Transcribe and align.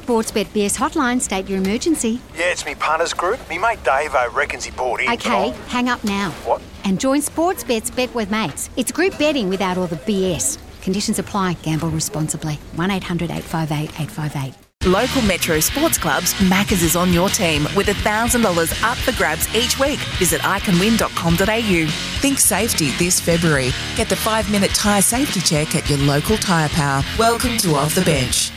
Sportsbet 0.00 0.46
BS 0.46 0.76
hotline, 0.76 1.20
state 1.20 1.48
your 1.48 1.58
emergency. 1.58 2.20
Yeah, 2.34 2.52
it's 2.52 2.64
me 2.64 2.74
partners 2.74 3.12
group. 3.14 3.38
Me 3.48 3.58
mate 3.58 3.82
Dave 3.84 4.14
I 4.14 4.26
reckons 4.26 4.64
he 4.64 4.70
bought 4.70 5.00
in. 5.00 5.08
Okay, 5.10 5.50
hang 5.68 5.88
up 5.88 6.02
now. 6.04 6.30
What? 6.44 6.60
And 6.84 7.00
join 7.00 7.20
Sportsbet's 7.20 7.90
Bet 7.90 8.14
with 8.14 8.30
Mates. 8.30 8.70
It's 8.76 8.92
group 8.92 9.18
betting 9.18 9.48
without 9.48 9.78
all 9.78 9.86
the 9.86 9.96
BS. 9.96 10.58
Conditions 10.82 11.18
apply. 11.18 11.54
Gamble 11.62 11.90
responsibly. 11.90 12.54
1 12.76 12.90
800 12.90 13.30
858 13.30 14.00
858. 14.00 14.54
Local 14.86 15.22
Metro 15.22 15.58
sports 15.58 15.98
clubs, 15.98 16.32
Maccas 16.34 16.84
is 16.84 16.94
on 16.94 17.12
your 17.12 17.28
team 17.28 17.64
with 17.74 17.88
$1,000 17.88 18.84
up 18.84 18.96
for 18.96 19.12
grabs 19.16 19.52
each 19.52 19.80
week. 19.80 19.98
Visit 20.20 20.40
iCanWin.com.au. 20.42 21.86
Think 22.20 22.38
safety 22.38 22.90
this 22.92 23.18
February. 23.18 23.70
Get 23.96 24.08
the 24.08 24.14
five 24.14 24.48
minute 24.48 24.70
tyre 24.74 25.02
safety 25.02 25.40
check 25.40 25.74
at 25.74 25.88
your 25.90 25.98
local 25.98 26.36
tyre 26.36 26.68
power. 26.68 27.02
Welcome 27.18 27.58
to 27.58 27.74
Off 27.74 27.96
the 27.96 28.02
Bench. 28.02 28.52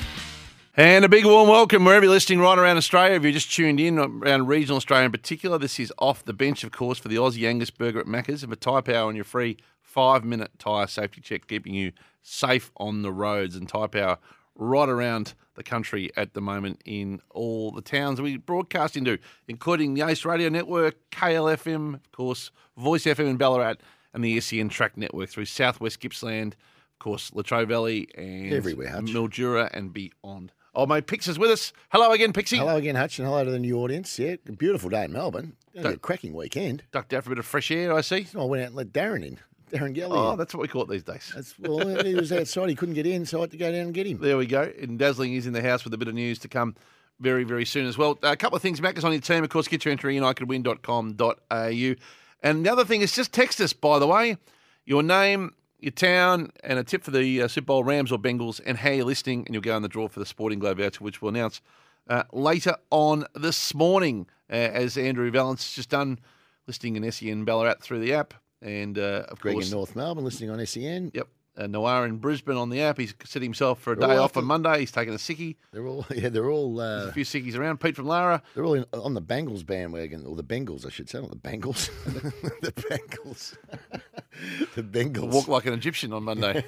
And 0.77 1.03
a 1.03 1.09
big 1.09 1.25
warm 1.25 1.49
welcome 1.49 1.83
wherever 1.83 2.05
you're 2.05 2.13
listening 2.13 2.39
right 2.39 2.57
around 2.57 2.77
Australia. 2.77 3.15
If 3.15 3.23
you're 3.23 3.31
just 3.31 3.51
tuned 3.51 3.79
in 3.79 3.97
around 3.97 4.47
regional 4.47 4.77
Australia 4.77 5.05
in 5.05 5.11
particular, 5.11 5.57
this 5.57 5.79
is 5.79 5.91
off 5.97 6.23
the 6.23 6.31
bench, 6.31 6.63
of 6.63 6.71
course, 6.71 6.99
for 6.99 7.07
the 7.07 7.15
Aussie 7.15 7.47
Angus 7.47 7.71
Burger 7.71 7.99
at 7.99 8.05
Macca's 8.05 8.43
and 8.43 8.53
for 8.53 8.55
Tyre 8.55 8.83
Power 8.83 9.07
on 9.07 9.15
your 9.15 9.25
free 9.25 9.57
five 9.81 10.23
minute 10.23 10.51
tyre 10.59 10.85
safety 10.85 11.21
check, 11.21 11.47
keeping 11.47 11.73
you 11.73 11.91
safe 12.21 12.71
on 12.77 13.01
the 13.01 13.11
roads. 13.11 13.55
And 13.55 13.67
Tyre 13.67 13.87
Power 13.87 14.19
right 14.55 14.87
around 14.87 15.33
the 15.55 15.63
country 15.63 16.11
at 16.15 16.35
the 16.35 16.41
moment 16.41 16.81
in 16.85 17.19
all 17.31 17.71
the 17.71 17.81
towns 17.81 18.21
we 18.21 18.37
broadcast 18.37 18.95
into, 18.95 19.17
including 19.47 19.95
the 19.95 20.07
Ace 20.07 20.23
Radio 20.23 20.49
Network, 20.49 20.97
KLFM, 21.09 21.95
of 21.95 22.11
course, 22.11 22.51
Voice 22.77 23.05
FM 23.05 23.27
in 23.27 23.37
Ballarat, 23.37 23.77
and 24.13 24.23
the 24.23 24.39
SEN 24.39 24.69
Track 24.69 24.97
Network 24.97 25.29
through 25.29 25.45
Southwest 25.45 25.99
Gippsland, 25.99 26.53
of 26.99 27.03
course, 27.03 27.31
Latrobe 27.33 27.69
Valley, 27.69 28.09
and 28.17 28.51
Everywhere, 28.51 28.89
Hutch. 28.89 29.05
Mildura 29.05 29.69
and 29.71 29.93
beyond. 29.93 30.51
Oh, 30.75 30.85
my 30.85 30.99
Pix 30.99 31.29
is 31.29 31.39
with 31.39 31.49
us. 31.49 31.71
Hello 31.93 32.11
again, 32.11 32.33
Pixie. 32.33 32.57
Hello 32.57 32.75
again, 32.75 32.95
Hutch, 32.95 33.19
and 33.19 33.25
hello 33.25 33.45
to 33.45 33.51
the 33.51 33.57
new 33.57 33.77
audience. 33.79 34.19
Yeah, 34.19 34.35
beautiful 34.57 34.89
day 34.89 35.05
in 35.05 35.13
Melbourne. 35.13 35.53
Gonna 35.73 35.89
be 35.89 35.95
a 35.95 35.97
cracking 35.97 36.33
weekend. 36.33 36.83
Ducked 36.91 37.13
out 37.13 37.23
for 37.23 37.29
a 37.29 37.35
bit 37.35 37.39
of 37.39 37.45
fresh 37.45 37.71
air, 37.71 37.93
I 37.93 38.01
see. 38.01 38.27
I 38.37 38.43
went 38.43 38.63
out 38.63 38.67
and 38.67 38.75
let 38.75 38.91
Darren 38.91 39.25
in. 39.25 39.39
Darren 39.71 39.93
Gelly. 39.93 40.11
Oh, 40.13 40.35
that's 40.35 40.53
what 40.53 40.61
we 40.61 40.67
call 40.67 40.81
it 40.81 40.89
these 40.89 41.03
days. 41.03 41.31
That's 41.33 41.57
well, 41.57 42.03
he 42.03 42.15
was 42.15 42.33
outside. 42.33 42.67
He 42.67 42.75
couldn't 42.75 42.95
get 42.95 43.07
in, 43.07 43.25
so 43.25 43.37
I 43.37 43.41
had 43.41 43.51
to 43.51 43.57
go 43.57 43.71
down 43.71 43.81
and 43.81 43.93
get 43.93 44.05
him. 44.05 44.17
There 44.19 44.35
we 44.35 44.45
go. 44.45 44.69
And 44.81 44.99
Dazzling 44.99 45.33
is 45.35 45.47
in 45.47 45.53
the 45.53 45.61
house 45.61 45.85
with 45.85 45.93
a 45.93 45.97
bit 45.97 46.09
of 46.09 46.15
news 46.15 46.37
to 46.39 46.49
come 46.49 46.75
very, 47.21 47.45
very 47.45 47.65
soon 47.65 47.85
as 47.85 47.97
well. 47.97 48.19
a 48.23 48.35
couple 48.35 48.57
of 48.57 48.61
things, 48.61 48.81
Mac 48.81 48.97
is 48.97 49.05
on 49.05 49.13
your 49.13 49.21
team. 49.21 49.43
Of 49.43 49.49
course, 49.49 49.69
get 49.69 49.85
your 49.85 49.93
entry 49.93 50.17
in 50.17 50.23
iCouldWin.com.au. 50.23 51.95
And 52.41 52.65
the 52.65 52.71
other 52.71 52.83
thing 52.85 53.01
is 53.01 53.13
just 53.13 53.31
text 53.31 53.61
us, 53.61 53.73
by 53.73 53.99
the 53.99 54.07
way, 54.07 54.37
your 54.85 55.03
name, 55.03 55.53
your 55.79 55.91
town, 55.91 56.51
and 56.63 56.79
a 56.79 56.83
tip 56.83 57.03
for 57.03 57.11
the 57.11 57.43
uh, 57.43 57.47
Super 57.47 57.67
Bowl 57.67 57.83
Rams 57.83 58.11
or 58.11 58.19
Bengals 58.19 58.59
and 58.65 58.77
how 58.77 58.89
you're 58.89 59.05
listening, 59.05 59.43
and 59.45 59.53
you'll 59.53 59.61
go 59.61 59.75
in 59.75 59.81
the 59.81 59.87
draw 59.87 60.07
for 60.07 60.19
the 60.19 60.25
Sporting 60.25 60.59
Globe 60.59 60.77
voucher, 60.77 61.03
which 61.03 61.21
we'll 61.21 61.29
announce 61.29 61.61
uh, 62.09 62.23
later 62.33 62.75
on 62.89 63.25
this 63.35 63.73
morning, 63.73 64.27
uh, 64.49 64.55
as 64.55 64.97
Andrew 64.97 65.29
Valance 65.31 65.73
just 65.73 65.89
done, 65.89 66.19
listing 66.67 66.95
in 66.95 67.11
SEN 67.11 67.45
Ballarat 67.45 67.75
through 67.81 67.99
the 67.99 68.13
app. 68.13 68.33
And, 68.61 68.97
uh, 68.97 69.25
of 69.29 69.39
Greg 69.39 69.55
course, 69.55 69.71
in 69.71 69.77
North 69.77 69.95
Melbourne 69.95 70.25
listening 70.25 70.49
on 70.49 70.65
SEN. 70.65 71.11
Yep. 71.13 71.27
Uh, 71.59 71.67
Noah 71.67 72.03
in 72.03 72.17
Brisbane 72.17 72.55
on 72.55 72.69
the 72.69 72.79
app. 72.81 72.97
He's 72.97 73.13
set 73.25 73.41
himself 73.41 73.81
for 73.81 73.91
a 73.91 73.95
They're 73.97 74.07
day 74.07 74.15
off 74.15 74.37
on 74.37 74.45
Monday. 74.45 74.79
He's 74.79 74.91
taking 74.93 75.13
a 75.13 75.17
sickie. 75.17 75.57
They're 75.73 75.85
all 75.85 76.05
yeah, 76.15 76.29
they're 76.29 76.49
all 76.49 76.77
There's 76.77 77.07
uh, 77.07 77.09
a 77.09 77.11
few 77.11 77.25
sickies 77.25 77.57
around. 77.57 77.81
Pete 77.81 77.97
from 77.97 78.05
Lara. 78.05 78.41
they're 78.55 78.63
all 78.63 78.75
in, 78.75 78.85
on 78.93 79.13
the 79.13 79.21
Bengals 79.21 79.65
bandwagon, 79.65 80.25
or 80.25 80.37
the 80.37 80.43
Bengals, 80.43 80.85
I 80.85 80.89
should 80.89 81.09
say, 81.09 81.19
not 81.19 81.31
the 81.31 81.35
Bengals. 81.35 81.89
the 82.61 82.71
Bengals. 82.71 83.57
the 84.75 84.83
Bengals. 84.83 85.31
Walk 85.33 85.49
like 85.49 85.65
an 85.65 85.73
Egyptian 85.73 86.13
on 86.13 86.23
Monday. 86.23 86.63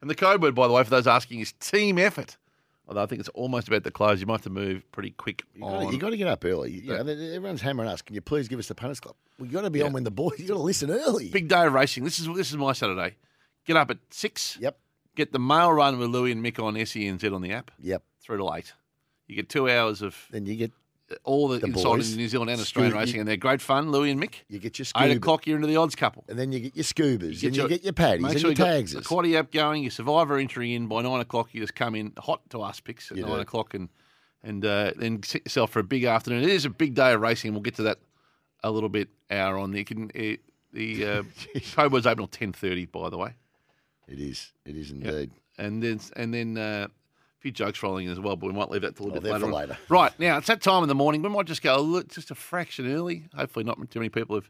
and 0.00 0.10
the 0.10 0.16
code 0.16 0.42
word, 0.42 0.56
by 0.56 0.66
the 0.66 0.72
way, 0.72 0.82
for 0.82 0.90
those 0.90 1.06
asking, 1.06 1.38
is 1.40 1.52
team 1.52 1.98
effort. 1.98 2.36
Although 2.88 3.02
I 3.02 3.06
think 3.06 3.20
it's 3.20 3.28
almost 3.30 3.66
about 3.68 3.82
to 3.84 3.90
close. 3.90 4.20
You 4.20 4.26
might 4.26 4.34
have 4.34 4.42
to 4.42 4.50
move 4.50 4.90
pretty 4.92 5.10
quick 5.10 5.42
You 5.54 5.64
on. 5.64 5.72
gotta, 5.84 5.92
you 5.94 6.00
got 6.00 6.10
to 6.10 6.16
get 6.16 6.28
up 6.28 6.44
early. 6.44 6.70
You 6.72 6.82
Yeah. 6.94 7.02
know, 7.02 7.12
everyone's 7.12 7.60
hammering 7.60 7.88
us. 7.88 8.00
Can 8.02 8.14
you 8.14 8.20
please 8.20 8.46
give 8.46 8.58
us 8.60 8.68
the 8.68 8.76
punters 8.76 9.00
club? 9.00 9.16
We 9.38 9.48
got 9.48 9.62
to 9.62 9.70
be 9.70 9.82
on 9.82 9.92
when 9.92 10.04
the 10.04 10.10
boys. 10.12 10.38
You 10.38 10.46
got 10.46 10.54
to 10.54 10.60
listen 10.60 10.90
early. 10.90 11.28
Big 11.30 11.48
day 11.48 11.66
of 11.66 11.72
racing. 11.72 12.04
This 12.04 12.18
is 12.20 12.26
this 12.28 12.50
is 12.50 12.56
my 12.56 12.72
Saturday. 12.72 13.16
Get 13.66 13.76
up 13.76 13.90
at 13.90 13.98
six. 14.10 14.56
Yep. 14.60 14.78
Get 15.14 15.32
the 15.32 15.38
mail 15.38 15.72
run 15.72 15.98
with 15.98 16.08
Louis 16.10 16.32
and 16.32 16.44
Mick 16.44 16.62
on 16.62 16.74
SENZ 16.74 17.32
on 17.34 17.42
the 17.42 17.52
app. 17.52 17.70
Yep. 17.80 18.02
Through 18.20 18.38
to 18.38 18.52
eight. 18.54 18.72
You 19.26 19.34
get 19.36 19.48
two 19.48 19.68
hours 19.68 20.02
of 20.02 20.16
Then 20.30 20.46
you 20.46 20.54
get 20.56 20.72
all 21.24 21.46
the, 21.48 21.58
The 21.58 21.66
inside 21.68 21.82
boys. 21.84 22.10
in 22.12 22.16
New 22.18 22.28
Zealand 22.28 22.50
and 22.50 22.60
Australian 22.60 22.94
racing, 22.94 23.20
and 23.20 23.28
they're 23.28 23.36
great 23.36 23.60
fun. 23.62 23.90
Louis 23.92 24.10
and 24.10 24.20
Mick. 24.20 24.34
you 24.48 24.58
get 24.58 24.78
your 24.78 24.86
Eight 24.98 25.16
o'clock, 25.16 25.46
you're 25.46 25.56
into 25.56 25.68
the 25.68 25.76
odds 25.76 25.94
couple. 25.94 26.24
and 26.28 26.36
then 26.38 26.50
you 26.52 26.58
get 26.60 26.76
your 26.76 26.84
scubas, 26.84 27.42
You 27.42 27.48
and 27.48 27.56
you 27.56 27.68
get 27.68 27.84
your 27.84 27.92
paddies, 27.92 28.22
Make 28.24 28.32
and 28.32 28.40
sure 28.40 28.50
your 28.50 28.56
tags. 28.56 28.92
the 28.92 29.00
quaddy 29.02 29.36
app 29.36 29.52
going. 29.52 29.82
Your 29.82 29.90
survivor 29.92 30.36
entry 30.36 30.74
in 30.74 30.86
by 30.88 31.02
nine 31.02 31.20
o'clock. 31.20 31.48
You 31.54 31.60
just 31.60 31.74
come 31.76 31.94
in 31.94 32.12
hot 32.18 32.40
to 32.50 32.60
us 32.62 32.80
picks 32.80 33.10
at 33.10 33.16
You 33.16 33.22
nine 33.24 33.34
do. 33.36 33.40
o'clock 33.40 33.74
and 33.74 33.88
and 34.42 34.64
uh, 34.64 34.92
then 34.96 35.22
set 35.22 35.44
yourself 35.44 35.70
for 35.70 35.78
a 35.80 35.84
big 35.84 36.04
afternoon. 36.04 36.42
It 36.44 36.50
is 36.50 36.64
a 36.64 36.70
big 36.70 36.94
day 36.94 37.12
of 37.14 37.20
racing. 37.20 37.52
We'll 37.52 37.62
get 37.62 37.76
to 37.76 37.82
that 37.84 37.98
a 38.64 38.70
little 38.70 38.88
bit 38.88 39.08
hour 39.30 39.58
on. 39.58 39.72
You 39.74 39.84
can 39.84 40.10
uh, 40.14 40.36
the 40.72 41.04
uh, 41.76 41.88
was 41.88 42.06
open 42.06 42.18
till 42.18 42.26
ten 42.28 42.52
thirty. 42.52 42.86
By 42.86 43.10
the 43.10 43.18
way, 43.18 43.34
It 44.08 44.18
is. 44.20 44.52
It 44.64 44.76
is 44.76 44.90
indeed. 44.90 45.30
and 45.58 45.82
then 45.82 46.00
and 46.16 46.32
then. 46.34 46.58
Uh, 46.58 46.86
a 47.38 47.38
few 47.42 47.52
jokes 47.52 47.82
rolling 47.82 48.06
in 48.06 48.12
as 48.12 48.18
well, 48.18 48.34
but 48.34 48.46
we 48.46 48.54
might 48.54 48.70
leave 48.70 48.80
that 48.80 48.96
till 48.96 49.06
a 49.06 49.10
Oh, 49.10 49.12
little 49.12 49.22
they're 49.22 49.38
bit 49.38 49.46
later. 49.46 49.52
for 49.52 49.58
later. 49.74 49.78
Right 49.90 50.18
now, 50.18 50.38
it's 50.38 50.46
that 50.46 50.62
time 50.62 50.82
in 50.82 50.88
the 50.88 50.94
morning. 50.94 51.20
We 51.20 51.28
might 51.28 51.44
just 51.44 51.62
go 51.62 51.76
a 51.76 51.78
little, 51.80 52.08
just 52.08 52.30
a 52.30 52.34
fraction 52.34 52.90
early. 52.90 53.24
Hopefully, 53.36 53.64
not 53.66 53.76
too 53.90 54.00
many 54.00 54.08
people 54.08 54.36
have 54.36 54.48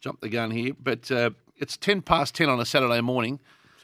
jumped 0.00 0.22
the 0.22 0.28
gun 0.28 0.50
here. 0.50 0.72
But 0.78 1.08
uh, 1.10 1.30
it's 1.56 1.76
ten 1.76 2.02
past 2.02 2.34
ten 2.34 2.48
on 2.48 2.58
a 2.58 2.66
Saturday 2.66 3.00
morning, 3.00 3.38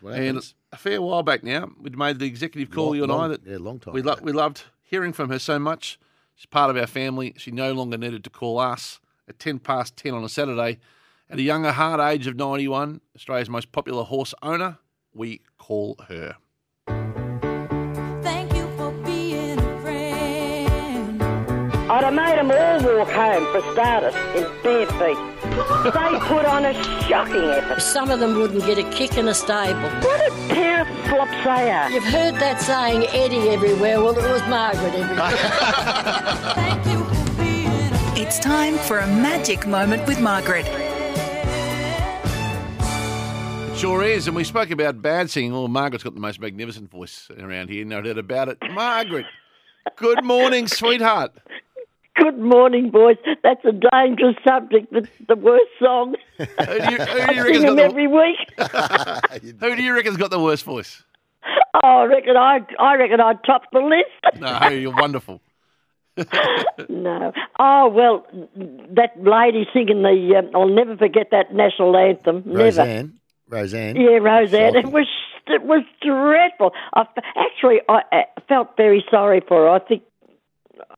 and 0.04 0.42
a 0.72 0.76
fair 0.76 1.00
while 1.00 1.22
back 1.22 1.44
now, 1.44 1.70
we'd 1.80 1.96
made 1.96 2.18
the 2.18 2.26
executive 2.26 2.74
call. 2.74 2.86
Long- 2.86 2.96
you 2.96 3.02
and 3.04 3.12
I 3.12 3.14
long- 3.14 3.30
that 3.30 3.46
yeah, 3.46 3.56
long 3.60 3.78
time 3.78 3.94
We, 3.94 4.02
lo- 4.02 4.16
we 4.20 4.32
loved 4.32 4.64
hearing 4.82 5.12
from 5.12 5.30
her 5.30 5.38
so 5.38 5.60
much. 5.60 5.98
She's 6.34 6.46
part 6.46 6.68
of 6.68 6.76
our 6.76 6.88
family. 6.88 7.34
She 7.38 7.52
no 7.52 7.72
longer 7.72 7.96
needed 7.96 8.24
to 8.24 8.30
call 8.30 8.58
us 8.58 8.98
at 9.28 9.38
ten 9.38 9.60
past 9.60 9.96
ten 9.96 10.14
on 10.14 10.24
a 10.24 10.28
Saturday. 10.28 10.80
At 11.30 11.38
a 11.38 11.42
younger 11.42 11.70
hard 11.72 12.00
age 12.00 12.26
of 12.26 12.34
ninety-one, 12.34 13.00
Australia's 13.14 13.48
most 13.48 13.70
popular 13.70 14.02
horse 14.02 14.34
owner, 14.42 14.78
we 15.14 15.40
call 15.58 15.96
her. 16.08 16.36
Thank 18.22 18.54
you 18.54 18.66
for 18.76 18.90
being 19.04 19.58
a 19.58 19.80
friend. 19.82 21.22
I'd 21.90 22.04
have 22.04 22.14
made 22.14 22.38
them 22.38 22.50
all 22.50 22.98
walk 22.98 23.10
home 23.10 23.44
for 23.52 23.60
starters 23.72 24.14
in 24.36 24.44
bare 24.62 24.86
feet. 24.86 25.18
They 25.84 26.18
put 26.20 26.46
on 26.46 26.64
a 26.64 26.72
shocking 27.04 27.44
effort. 27.44 27.82
Some 27.82 28.10
of 28.10 28.20
them 28.20 28.36
wouldn't 28.38 28.64
get 28.64 28.78
a 28.78 28.88
kick 28.90 29.18
in 29.18 29.28
a 29.28 29.34
stable. 29.34 29.80
What 30.00 30.20
a 30.20 30.30
pair 30.48 30.80
of 30.82 30.88
flops 31.08 31.30
they 31.44 31.70
are. 31.70 31.90
You've 31.90 32.04
heard 32.04 32.36
that 32.36 32.60
saying, 32.60 33.06
Eddie 33.08 33.50
everywhere. 33.50 34.00
Well, 34.00 34.16
it 34.16 34.32
was 34.32 34.42
Margaret 34.48 34.94
everywhere. 34.94 35.30
Thank 36.54 36.86
you 36.86 37.04
for 37.04 37.36
being 37.36 37.66
a 37.66 37.98
friend. 37.98 38.18
It's 38.18 38.38
time 38.38 38.78
for 38.78 38.98
a 38.98 39.06
magic 39.06 39.66
moment 39.66 40.06
with 40.06 40.20
Margaret. 40.20 40.66
It 43.82 43.86
Sure 43.86 44.04
is, 44.04 44.28
and 44.28 44.36
we 44.36 44.44
spoke 44.44 44.70
about 44.70 45.02
bad 45.02 45.28
singing. 45.28 45.50
Well, 45.50 45.66
Margaret's 45.66 46.04
got 46.04 46.14
the 46.14 46.20
most 46.20 46.40
magnificent 46.40 46.88
voice 46.88 47.28
around 47.36 47.68
here, 47.68 47.84
no 47.84 48.00
doubt 48.00 48.16
about 48.16 48.48
it. 48.48 48.58
Margaret, 48.70 49.26
good 49.96 50.22
morning, 50.22 50.68
sweetheart. 50.68 51.32
Good 52.14 52.38
morning, 52.38 52.92
boys. 52.92 53.16
That's 53.42 53.64
a 53.64 53.72
dangerous 53.72 54.36
subject. 54.46 54.92
The, 54.92 55.08
the 55.26 55.34
worst 55.34 55.72
song. 55.80 56.14
Who 56.38 56.44
do 56.46 56.52
you, 56.52 56.78
who 56.78 57.26
do 57.26 57.34
you 57.34 57.42
I 57.42 57.52
sing 57.54 57.62
them 57.62 57.74
the, 57.74 57.82
every 57.82 58.06
week. 58.06 58.36
who 59.60 59.74
do 59.74 59.82
you 59.82 59.94
reckon's 59.94 60.16
got 60.16 60.30
the 60.30 60.38
worst 60.38 60.62
voice? 60.62 61.02
Oh, 61.74 61.80
I 61.82 62.04
reckon 62.04 62.36
I, 62.36 62.60
I 62.78 62.94
reckon 62.94 63.20
I'd 63.20 63.42
top 63.42 63.62
the 63.72 63.80
list. 63.80 64.40
No, 64.40 64.68
you're 64.68 64.94
wonderful. 64.94 65.40
No. 66.88 67.32
Oh 67.58 67.88
well, 67.88 68.26
that 68.94 69.20
lady 69.20 69.66
singing 69.72 70.02
the. 70.02 70.36
Um, 70.38 70.50
I'll 70.54 70.68
never 70.68 70.96
forget 70.96 71.30
that 71.32 71.52
national 71.52 71.96
anthem. 71.96 72.44
Never. 72.46 73.10
Roseanne. 73.52 73.96
Yeah, 73.96 74.18
Roseanne. 74.18 74.76
It 74.76 74.86
was 74.90 75.06
it 75.46 75.62
was 75.62 75.84
dreadful. 76.00 76.72
I, 76.94 77.02
actually 77.36 77.80
I, 77.88 78.00
I 78.12 78.24
felt 78.48 78.76
very 78.76 79.04
sorry 79.10 79.42
for 79.46 79.62
her. 79.64 79.68
I 79.68 79.78
think 79.78 80.02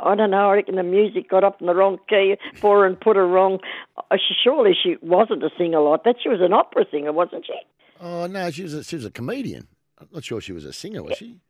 I 0.00 0.14
don't 0.14 0.30
know. 0.30 0.50
I 0.50 0.54
reckon 0.54 0.76
the 0.76 0.82
music 0.82 1.28
got 1.28 1.44
up 1.44 1.60
in 1.60 1.66
the 1.66 1.74
wrong 1.74 1.98
key 2.08 2.36
for 2.60 2.80
her 2.80 2.86
and 2.86 2.98
put 2.98 3.16
her 3.16 3.26
wrong. 3.26 3.58
Uh, 3.98 4.16
she, 4.16 4.34
surely 4.42 4.72
she 4.80 4.96
wasn't 5.02 5.42
a 5.42 5.50
singer 5.58 5.80
like 5.80 6.04
that. 6.04 6.16
She 6.22 6.28
was 6.28 6.40
an 6.40 6.52
opera 6.52 6.84
singer, 6.90 7.12
wasn't 7.12 7.46
she? 7.46 7.54
Oh 8.00 8.26
no, 8.26 8.50
she 8.50 8.62
was 8.62 8.74
a, 8.74 8.84
she 8.84 8.96
was 8.96 9.04
a 9.04 9.10
comedian. 9.10 9.66
I'm 9.98 10.08
not 10.12 10.24
sure 10.24 10.40
she 10.40 10.52
was 10.52 10.64
a 10.64 10.72
singer, 10.72 11.02
was 11.02 11.16
she? 11.16 11.40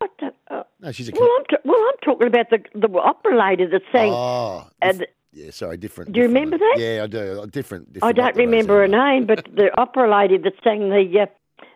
I 0.00 0.06
don't, 0.18 0.34
uh, 0.50 0.62
No, 0.80 0.92
she's 0.92 1.08
a. 1.08 1.12
Well, 1.12 1.28
I'm 1.38 1.44
t- 1.48 1.56
well, 1.64 1.76
I'm 1.88 1.98
talking 2.04 2.26
about 2.28 2.50
the 2.50 2.58
the 2.74 2.88
opera 2.98 3.38
lady 3.38 3.66
that 3.66 3.82
sang. 3.92 4.12
oh, 4.12 4.68
and 4.82 5.06
yeah. 5.36 5.50
Sorry, 5.50 5.76
different. 5.76 6.12
Do 6.12 6.20
you 6.20 6.26
different 6.26 6.52
remember 6.52 6.58
that? 6.58 6.76
Yeah, 6.78 7.04
I 7.04 7.06
do. 7.06 7.40
Uh, 7.42 7.46
Different. 7.46 7.98
I 8.02 8.12
don't 8.12 8.36
remember 8.36 8.80
her 8.80 8.88
name, 8.88 9.26
but 9.26 9.44
the 9.54 9.70
opera 9.80 10.10
lady 10.10 10.38
that 10.38 10.54
sang 10.64 10.88
the 10.90 11.20
uh, 11.20 11.26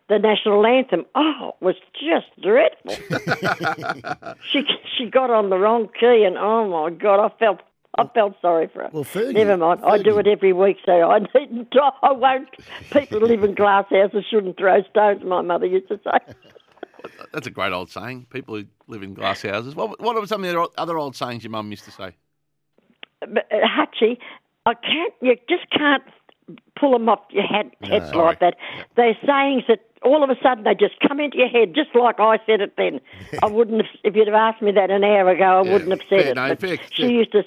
the 0.08 0.18
national 0.18 0.66
anthem. 0.66 1.04
Oh, 1.14 1.52
it 1.60 1.64
was 1.64 1.76
just 1.94 2.26
dreadful. 2.42 2.94
she 4.50 4.62
she 4.96 5.10
got 5.10 5.30
on 5.30 5.50
the 5.50 5.58
wrong 5.58 5.88
key, 5.98 6.24
and 6.24 6.36
oh 6.38 6.68
my 6.68 6.90
god, 6.90 7.24
I 7.24 7.28
felt. 7.38 7.60
I 7.98 8.06
felt 8.14 8.36
sorry 8.40 8.68
for 8.72 8.84
her. 8.84 8.90
Well, 8.92 9.02
Fergie- 9.04 9.34
Never 9.34 9.56
mind. 9.56 9.80
I 9.82 9.98
do 9.98 10.16
it 10.18 10.28
every 10.28 10.52
week, 10.52 10.76
so 10.86 11.10
I 11.10 11.18
needn't. 11.34 11.74
I 12.02 12.12
won't. 12.12 12.48
People 12.92 13.18
live 13.18 13.42
in 13.42 13.52
glass 13.56 13.86
houses 13.90 14.24
shouldn't 14.30 14.56
throw 14.58 14.82
stones. 14.84 15.24
My 15.24 15.42
mother 15.42 15.66
used 15.66 15.88
to 15.88 15.98
say. 16.04 16.34
That's 17.32 17.48
a 17.48 17.50
great 17.50 17.72
old 17.72 17.90
saying. 17.90 18.26
People 18.30 18.56
who 18.56 18.64
live 18.86 19.02
in 19.02 19.14
glass 19.14 19.42
houses. 19.42 19.74
What, 19.74 20.00
what 20.00 20.16
are 20.16 20.24
some 20.26 20.44
of 20.44 20.52
the 20.52 20.68
other 20.80 20.98
old 20.98 21.16
sayings 21.16 21.42
your 21.42 21.50
mum 21.50 21.70
used 21.72 21.84
to 21.84 21.90
say? 21.90 22.14
But, 23.20 23.46
uh, 23.52 23.56
Hutchie, 23.66 24.18
I 24.66 24.74
can't. 24.74 25.14
You 25.20 25.36
just 25.48 25.68
can't 25.70 26.02
pull 26.78 26.92
them 26.92 27.08
off 27.08 27.20
your 27.30 27.44
head, 27.44 27.70
head 27.82 28.06
sorry. 28.08 28.24
like 28.26 28.40
that. 28.40 28.56
They're 28.96 29.16
sayings 29.26 29.64
that 29.68 29.80
all 30.02 30.24
of 30.24 30.30
a 30.30 30.36
sudden 30.42 30.64
they 30.64 30.74
just 30.74 30.94
come 31.06 31.20
into 31.20 31.38
your 31.38 31.48
head, 31.48 31.74
just 31.74 31.94
like 31.94 32.18
I 32.18 32.38
said 32.46 32.60
it 32.60 32.74
then. 32.76 33.00
I 33.42 33.46
wouldn't 33.46 33.82
have 33.82 33.90
if 34.04 34.16
you'd 34.16 34.28
have 34.28 34.34
asked 34.34 34.62
me 34.62 34.72
that 34.72 34.90
an 34.90 35.04
hour 35.04 35.28
ago. 35.30 35.44
I 35.44 35.62
Yeah, 35.64 35.72
wouldn't 35.72 35.90
have 35.90 36.00
said 36.08 36.20
fair, 36.22 36.30
it. 36.30 36.34
no, 36.36 36.54
fair- 36.56 36.78
she 36.92 37.02
fair. 37.02 37.10
used 37.10 37.32
to. 37.32 37.42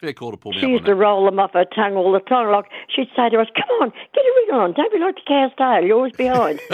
Fair 0.00 0.12
call 0.12 0.32
to 0.32 0.36
pull 0.36 0.52
me 0.52 0.58
She 0.58 0.66
up 0.66 0.70
used 0.72 0.82
on 0.82 0.86
to 0.88 0.94
roll 0.96 1.24
them 1.24 1.38
off 1.38 1.52
her 1.52 1.64
tongue 1.64 1.94
all 1.94 2.10
the 2.12 2.18
time. 2.20 2.50
Like 2.50 2.66
she'd 2.88 3.08
say 3.16 3.28
to 3.30 3.38
us, 3.40 3.46
"Come 3.54 3.70
on, 3.80 3.90
get 4.12 4.24
a 4.24 4.32
ring 4.36 4.50
on. 4.60 4.72
Don't 4.72 4.92
be 4.92 4.98
like 4.98 5.14
the 5.14 5.22
cow's 5.26 5.52
tail. 5.56 5.82
You're 5.86 5.96
always 5.96 6.12
behind." 6.14 6.60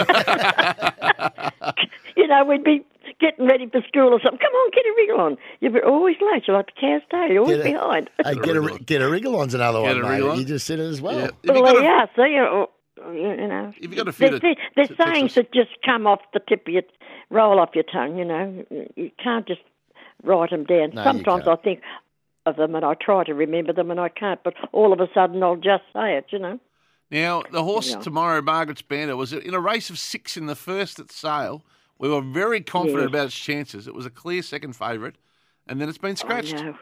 you 2.17 2.27
know, 2.27 2.43
we'd 2.43 2.63
be 2.63 2.83
getting 3.21 3.45
ready 3.45 3.67
for 3.67 3.81
school 3.87 4.13
or 4.13 4.19
something. 4.19 4.39
Come 4.39 4.53
on, 4.53 4.71
get 4.71 4.85
a 4.85 4.93
ring 4.97 5.11
on. 5.19 5.37
You're 5.61 5.85
always 5.87 6.17
late. 6.33 6.43
You're 6.47 6.57
like 6.57 6.65
the 6.67 6.81
cow's 6.81 7.01
tail. 7.09 7.29
You're 7.31 7.43
always 7.43 7.57
Get 7.57 7.67
a- 7.67 7.71
behind. 7.71 8.09
Hey, 8.25 8.35
get 8.35 8.57
a 8.57 8.79
get 8.85 9.01
a 9.01 9.09
wriggle 9.09 9.35
on's 9.39 9.53
another 9.53 9.81
Get 9.83 9.95
one, 9.95 10.05
a 10.05 10.09
mate. 10.09 10.23
on. 10.29 10.39
You 10.39 10.45
just 10.45 10.65
said 10.67 10.79
it 10.79 10.83
as 10.89 10.99
well. 11.01 11.17
Yeah. 11.19 11.25
If 11.43 11.55
you 11.55 11.61
Well, 11.61 11.73
got 11.73 11.77
a- 11.81 11.83
yeah, 11.83 12.05
see, 12.15 12.35
or, 12.37 12.47
or, 12.47 13.13
you 13.13 13.47
know. 13.47 13.73
If 13.79 13.89
you 13.91 13.95
got 13.95 14.07
a 14.07 14.11
few 14.11 14.29
They're, 14.31 14.39
to- 14.39 14.55
they're 14.75 14.87
to 14.87 14.95
sayings 14.97 15.31
us. 15.31 15.35
that 15.35 15.53
just 15.53 15.69
come 15.85 16.07
off 16.07 16.19
the 16.33 16.39
tip 16.41 16.67
of 16.67 16.73
your, 16.73 16.83
roll 17.29 17.59
off 17.59 17.69
your 17.75 17.83
tongue, 17.85 18.17
you 18.17 18.25
know. 18.25 18.65
You 18.95 19.11
can't 19.23 19.47
just 19.47 19.61
write 20.23 20.49
them 20.49 20.65
down. 20.65 20.91
No, 20.93 21.03
Sometimes 21.03 21.43
I 21.43 21.51
can't. 21.55 21.63
think 21.63 21.81
of 22.45 22.55
them 22.55 22.73
and 22.75 22.83
I 22.83 22.95
try 22.95 23.23
to 23.23 23.33
remember 23.35 23.71
them 23.71 23.91
and 23.91 23.99
I 23.99 24.09
can't, 24.09 24.43
but 24.43 24.55
all 24.71 24.91
of 24.93 24.99
a 24.99 25.07
sudden 25.13 25.41
I'll 25.43 25.55
just 25.55 25.83
say 25.93 26.17
it, 26.17 26.25
you 26.29 26.39
know. 26.39 26.59
Now, 27.11 27.43
the 27.51 27.61
horse 27.63 27.89
Yeah. 27.91 27.99
tomorrow, 27.99 28.41
Margaret's 28.41 28.81
Banner, 28.81 29.15
was 29.17 29.33
in 29.33 29.53
a 29.53 29.59
race 29.59 29.89
of 29.89 29.99
six 29.99 30.37
in 30.37 30.45
the 30.45 30.55
first 30.55 30.97
at 30.99 31.11
Sale. 31.11 31.61
We 32.01 32.09
were 32.09 32.21
very 32.21 32.61
confident 32.61 33.01
Yes. 33.03 33.09
about 33.09 33.25
its 33.27 33.35
chances. 33.37 33.87
It 33.87 33.93
was 33.93 34.05
a 34.07 34.09
clear 34.09 34.41
second 34.41 34.75
favourite, 34.75 35.15
and 35.67 35.79
then 35.79 35.87
it's 35.87 35.99
been 35.99 36.15
scratched. 36.15 36.55
I 36.55 36.61
know. 36.63 36.75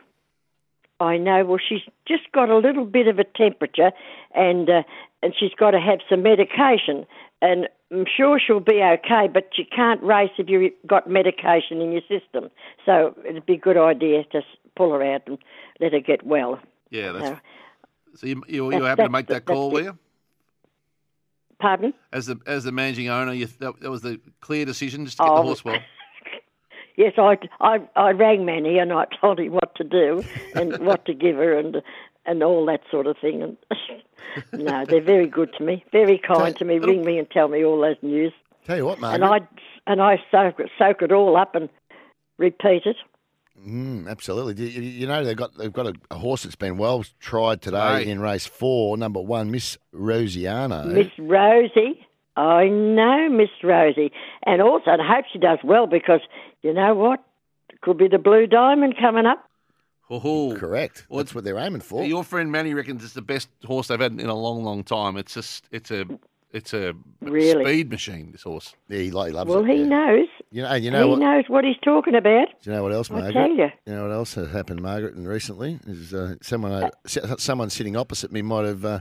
I 1.02 1.18
know. 1.18 1.46
Well, 1.46 1.60
she's 1.60 1.82
just 2.08 2.32
got 2.32 2.50
a 2.50 2.58
little 2.58 2.86
bit 2.86 3.08
of 3.08 3.20
a 3.20 3.24
temperature, 3.26 3.92
and 4.34 4.70
uh, 4.70 4.84
and 5.22 5.34
she's 5.38 5.54
got 5.60 5.72
to 5.72 5.80
have 5.80 6.00
some 6.10 6.24
medication. 6.24 7.06
And 7.42 7.68
I'm 7.92 8.06
sure 8.18 8.40
she'll 8.40 8.60
be 8.62 8.82
okay, 8.82 9.28
but 9.34 9.50
you 9.58 9.66
can't 9.74 10.02
race 10.04 10.32
if 10.38 10.48
you've 10.50 10.72
got 10.88 11.10
medication 11.10 11.82
in 11.82 11.92
your 11.92 12.02
system. 12.02 12.50
So 12.86 13.14
it'd 13.28 13.46
be 13.46 13.54
a 13.54 13.58
good 13.58 13.78
idea 13.78 14.24
to 14.32 14.42
pull 14.76 14.92
her 14.94 15.04
out 15.04 15.22
and 15.28 15.38
let 15.82 15.94
her 15.94 16.00
get 16.02 16.26
well. 16.26 16.60
Yeah, 16.92 17.12
that's, 17.14 17.26
No. 17.30 17.38
so 18.16 18.28
you, 18.28 18.44
you, 18.48 18.72
you 18.74 18.84
happy 18.84 19.04
to 19.04 19.10
make 19.10 19.28
the- 19.28 19.36
that 19.36 19.46
call, 19.46 19.72
were 19.72 19.82
you? 19.82 19.98
Pardon? 21.60 21.94
As 22.14 22.26
the 22.26 22.38
as 22.48 22.64
the 22.64 22.72
managing 22.72 23.10
owner, 23.10 23.34
you, 23.34 23.48
that, 23.60 23.80
that 23.82 23.90
was 23.90 24.02
the 24.02 24.20
clear 24.42 24.66
decision 24.66 25.06
just 25.06 25.18
to 25.18 25.24
get 25.24 25.32
Oh, 25.32 25.36
the 25.38 25.42
horse 25.44 25.66
well. 25.66 25.80
Yes, 26.96 27.14
I, 27.18 27.38
I, 27.62 27.80
I 27.96 28.12
rang 28.12 28.44
Manny 28.44 28.78
and 28.78 28.92
I 28.92 29.06
told 29.22 29.40
him 29.40 29.54
what 29.54 29.74
to 29.76 29.86
do 29.86 30.22
and 30.54 30.78
what 30.80 31.06
to 31.06 31.14
give 31.14 31.38
her 31.38 31.58
and 31.58 31.82
and 32.26 32.44
all 32.44 32.66
that 32.66 32.82
sort 32.92 33.08
of 33.08 33.16
thing. 33.18 33.42
And 33.42 33.58
no, 34.66 34.84
they're 34.86 35.02
very 35.02 35.28
good 35.28 35.54
to 35.58 35.64
me, 35.64 35.86
very 35.94 36.18
kind 36.18 36.54
to 36.58 36.66
me. 36.66 36.78
Ring 36.78 37.06
me 37.06 37.18
and 37.18 37.32
tell 37.32 37.48
me 37.48 37.64
all 37.64 37.80
those 37.80 37.96
news. 38.02 38.34
Tell 38.66 38.76
you 38.76 38.86
what, 38.86 39.02
and 39.02 39.24
I 39.24 39.40
and 39.88 40.02
I 40.02 40.22
soak 40.30 40.60
soak 40.78 41.02
it 41.02 41.14
all 41.14 41.38
up 41.38 41.56
and 41.56 41.70
repeat 42.38 42.86
it. 42.86 42.98
Mm, 43.68 44.08
absolutely. 44.10 44.66
You, 44.70 44.82
you 44.82 45.08
know 45.08 45.24
they've 45.24 45.36
got 45.36 45.58
they've 45.58 45.74
got 45.74 45.88
a, 45.88 45.94
a 46.12 46.18
horse 46.18 46.44
that's 46.44 46.56
been 46.56 46.78
well 46.78 47.04
tried 47.20 47.62
today 47.62 47.78
Right. 47.78 48.08
in 48.08 48.20
race 48.22 48.46
four, 48.46 48.98
number 48.98 49.20
one, 49.22 49.52
Miss 49.52 49.78
Rosiano. 49.94 50.86
Miss 50.88 51.08
Rosie, 51.18 52.06
I 52.38 52.68
know 52.68 53.30
Miss 53.30 53.50
Rosie, 53.64 54.12
and 54.46 54.62
also 54.62 54.92
I 54.92 54.98
hope 55.16 55.26
she 55.32 55.40
does 55.40 55.60
well 55.64 55.88
because 55.88 56.22
you 56.62 56.74
know 56.74 56.94
what, 56.96 57.24
it 57.70 57.82
could 57.82 57.98
be 57.98 58.08
the 58.08 58.18
Blue 58.18 58.48
Diamond 58.48 58.96
coming 59.00 59.26
up. 59.26 59.44
Oh, 60.12 60.56
Correct. 60.58 61.06
Well, 61.08 61.20
That's 61.20 61.36
what 61.36 61.44
they're 61.44 61.60
aiming 61.60 61.82
for. 61.82 62.04
Your 62.04 62.24
friend 62.24 62.52
Manny 62.52 62.74
reckons 62.74 63.04
it's 63.04 63.14
the 63.14 63.22
best 63.22 63.48
horse 63.66 63.90
they've 63.90 64.00
had 64.00 64.14
in 64.20 64.26
a 64.26 64.34
long, 64.36 64.64
long 64.64 64.84
time. 64.84 65.18
It's 65.18 65.34
just 65.36 65.66
it's 65.72 65.92
a 65.92 66.06
it's 66.52 66.74
a 66.74 66.94
Really? 67.22 67.64
speed 67.64 67.92
machine. 67.92 68.32
This 68.32 68.42
horse. 68.44 68.74
Yeah, 68.88 68.98
he, 69.00 69.04
he 69.06 69.12
loves 69.12 69.48
Well, 69.50 69.64
it. 69.66 69.70
he 69.70 69.82
yeah. 69.82 69.86
knows. 69.86 70.28
You 70.52 70.64
know, 70.64 70.74
you 70.74 70.90
know 70.90 71.04
he 71.04 71.10
what? 71.12 71.20
knows 71.20 71.44
what 71.48 71.64
he's 71.64 71.78
talking 71.84 72.16
about. 72.16 72.48
Do 72.64 72.70
you 72.72 72.76
know 72.76 72.84
what 72.84 72.92
else, 72.92 73.12
I 73.12 73.16
Margaret? 73.16 73.34
tell 73.34 73.52
you. 73.52 73.70
know 73.86 74.04
what 74.08 74.12
else 74.12 74.34
has 74.34 74.50
happened, 74.52 74.82
Margaret, 74.82 75.14
and 75.16 75.28
recently 75.28 75.80
is 75.86 76.14
uh, 76.14 76.36
someone 76.42 76.72
uh, 76.84 76.90
someone 77.38 77.70
sitting 77.70 77.96
opposite 77.96 78.32
me 78.32 78.42
might 78.42 78.66
have 78.66 78.84
uh, 78.84 79.00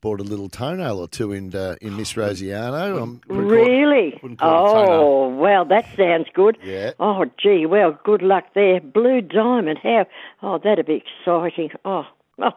bought 0.00 0.20
a 0.20 0.22
little 0.22 0.48
toenail 0.48 1.00
or 1.00 1.08
two 1.08 1.32
in 1.32 1.52
uh, 1.56 1.74
in 1.82 1.96
Miss 1.96 2.12
Rosiano. 2.16 3.02
Um, 3.02 3.20
Really? 3.26 4.16
wouldn't 4.22 4.38
call 4.38 4.68
it 4.68 4.70
a 4.70 4.74
toenail. 4.86 5.00
Oh, 5.00 5.28
well, 5.36 5.64
that 5.64 5.86
sounds 5.96 6.26
good. 6.34 6.56
Yeah. 6.62 6.92
Oh, 7.00 7.24
gee, 7.36 7.66
well, 7.66 7.98
good 8.04 8.22
luck 8.22 8.44
there. 8.54 8.80
Blue 8.80 9.22
Diamond, 9.22 9.78
how? 9.82 10.06
Oh, 10.40 10.58
that'd 10.58 10.86
be 10.86 11.02
exciting. 11.26 11.70
Oh, 11.84 12.04
oh, 12.38 12.50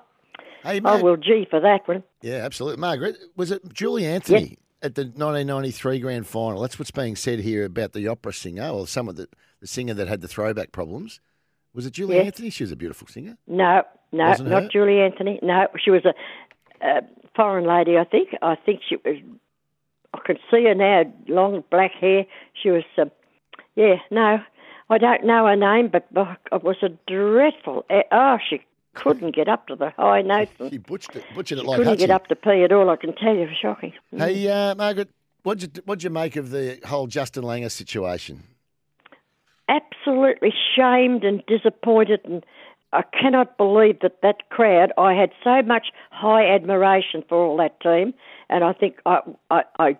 hey, 0.63 0.81
oh 0.85 1.01
well, 1.03 1.15
gee, 1.17 1.47
for 1.49 1.59
that 1.61 1.87
one. 1.87 2.03
yeah, 2.21 2.45
absolutely, 2.45 2.79
Margaret. 2.79 3.17
Was 3.35 3.49
it 3.49 3.73
Julie 3.73 4.05
Anthony 4.05 4.59
at 4.81 4.95
the 4.95 5.03
1993 5.03 5.99
grand 5.99 6.27
final? 6.27 6.61
That's 6.61 6.77
what's 6.79 6.91
being 6.91 7.15
said 7.15 7.39
here 7.39 7.65
about 7.65 7.93
the 7.93 8.07
opera 8.07 8.33
singer 8.33 8.69
or 8.69 8.87
some 8.87 9.07
of 9.09 9.15
the 9.15 9.27
the 9.59 9.67
singer 9.67 9.93
that 9.95 10.07
had 10.07 10.21
the 10.21 10.27
throwback 10.27 10.71
problems. 10.71 11.19
Was 11.73 11.85
it 11.85 11.93
Julie 11.93 12.15
Yes. 12.17 12.25
Anthony? 12.27 12.49
She 12.51 12.63
was 12.63 12.71
a 12.71 12.75
beautiful 12.75 13.07
singer. 13.07 13.37
No, 13.47 13.83
no, 14.11 14.27
Wasn't 14.29 14.49
not 14.49 14.63
her? 14.63 14.69
Julie 14.69 15.01
Anthony. 15.01 15.39
No, 15.41 15.67
she 15.83 15.89
was 15.91 16.03
a, 16.05 16.13
a 16.85 17.01
foreign 17.35 17.65
lady, 17.65 17.97
I 17.97 18.03
think. 18.03 18.29
I 18.41 18.55
think 18.55 18.81
she 18.87 18.97
was. 19.03 19.17
I 20.13 20.19
can 20.25 20.37
see 20.51 20.63
her 20.65 20.75
now, 20.75 21.03
long 21.27 21.63
black 21.69 21.91
hair. 21.99 22.25
She 22.53 22.69
was, 22.69 22.83
um, 22.97 23.11
yeah, 23.75 23.95
no, 24.09 24.39
I 24.89 24.97
don't 24.97 25.25
know 25.25 25.45
her 25.47 25.55
name, 25.55 25.89
but 25.91 26.07
oh, 26.15 26.33
it 26.51 26.63
was 26.63 26.77
a 26.81 26.89
dreadful. 27.11 27.85
eh, 27.89 28.03
Oh, 28.11 28.37
she 28.49 28.61
couldn't 29.03 29.35
get 29.35 29.47
up 29.47 29.67
to 29.67 29.75
the 29.75 29.91
high 29.97 30.21
notes. 30.21 30.51
She 30.69 30.77
butchered 30.77 31.17
it, 31.17 31.23
butchered 31.35 31.59
it 31.59 31.65
like 31.65 31.77
couldn't 31.77 31.99
get 31.99 32.11
up 32.11 32.27
to 32.27 32.35
P 32.35 32.63
at 32.63 32.71
all. 32.71 32.89
I 32.89 32.95
can 32.95 33.15
tell 33.15 33.35
you, 33.35 33.47
shocking. 33.61 33.93
Hey, 34.11 34.47
uh, 34.47 34.75
Margaret, 34.75 35.09
what'd 35.43 35.63
you 35.63 35.81
what'd 35.85 36.03
you 36.03 36.09
make 36.09 36.35
of 36.35 36.51
the 36.51 36.79
whole 36.85 37.07
Justin 37.07 37.43
Langer 37.43 37.71
situation? 37.71 38.43
absolutely 39.69 40.53
shamed 40.75 41.23
and 41.23 41.43
disappointed 41.45 42.21
and 42.23 42.45
I 42.93 43.01
cannot 43.01 43.57
believe 43.57 43.99
that 43.99 44.21
that 44.21 44.49
crowd. 44.49 44.93
I 44.97 45.13
had 45.13 45.31
so 45.43 45.61
much 45.61 45.87
high 46.09 46.47
admiration 46.47 47.21
for 47.27 47.37
all 47.37 47.57
that 47.57 47.79
team, 47.81 48.13
and 48.49 48.63
I 48.63 48.71
think 48.71 48.99
I 49.05 49.19
I 49.51 49.63
I, 49.77 49.97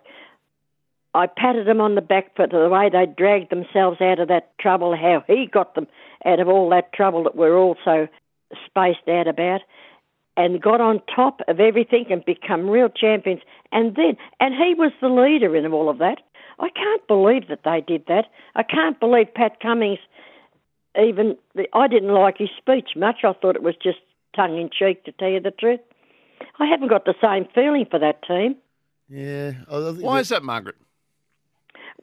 I 1.14 1.28
patted 1.28 1.68
them 1.68 1.82
on 1.82 1.96
the 1.96 2.02
back 2.02 2.34
for 2.36 2.48
the 2.48 2.70
way 2.70 2.90
they 2.90 3.06
dragged 3.06 3.50
themselves 3.50 4.00
out 4.00 4.20
of 4.20 4.30
that 4.30 4.58
trouble. 4.58 4.96
How 4.96 5.22
he 5.28 5.48
got 5.52 5.76
them 5.76 5.88
out 6.26 6.40
of 6.40 6.48
all 6.48 6.70
that 6.70 6.94
trouble 6.94 7.24
that 7.24 7.36
we're 7.36 7.58
all 7.58 7.76
so 7.84 8.08
spaced 8.66 9.08
out 9.10 9.28
about, 9.28 9.62
and 10.36 10.62
got 10.62 10.80
on 10.82 11.02
top 11.14 11.42
of 11.48 11.60
everything 11.60 12.06
and 12.10 12.24
become 12.26 12.70
real 12.70 12.90
champions. 12.90 13.42
And 13.72 13.96
then, 13.96 14.18
and 14.40 14.54
he 14.54 14.74
was 14.76 14.92
the 15.02 15.10
leader 15.10 15.56
in 15.56 15.72
all 15.72 15.90
of 15.90 15.98
that. 15.98 16.20
I 16.60 16.70
can't 16.70 17.08
believe 17.08 17.48
that 17.50 17.62
they 17.66 17.82
did 17.86 18.06
that. 18.08 18.26
I 18.56 18.64
can't 18.64 19.00
believe 19.00 19.34
Pat 19.34 19.60
Cummins 19.60 20.00
even. 21.00 21.38
I 21.74 21.88
didn't 21.88 22.14
like 22.14 22.38
his 22.38 22.50
speech 22.58 22.92
much. 22.96 23.18
I 23.24 23.34
thought 23.34 23.56
it 23.56 23.64
was 23.64 23.76
just 23.82 24.00
tongue 24.36 24.58
in 24.58 24.70
cheek, 24.70 25.04
to 25.06 25.12
tell 25.12 25.30
you 25.30 25.40
the 25.40 25.52
truth. 25.52 25.80
I 26.60 26.66
haven't 26.66 26.90
got 26.90 27.06
the 27.06 27.16
same 27.22 27.48
feeling 27.54 27.86
for 27.90 28.00
that 28.00 28.22
team. 28.24 28.56
Yeah. 29.10 29.52
Why 29.70 29.80
that- 29.82 30.20
is 30.20 30.30
that, 30.30 30.44
Margaret? 30.44 30.76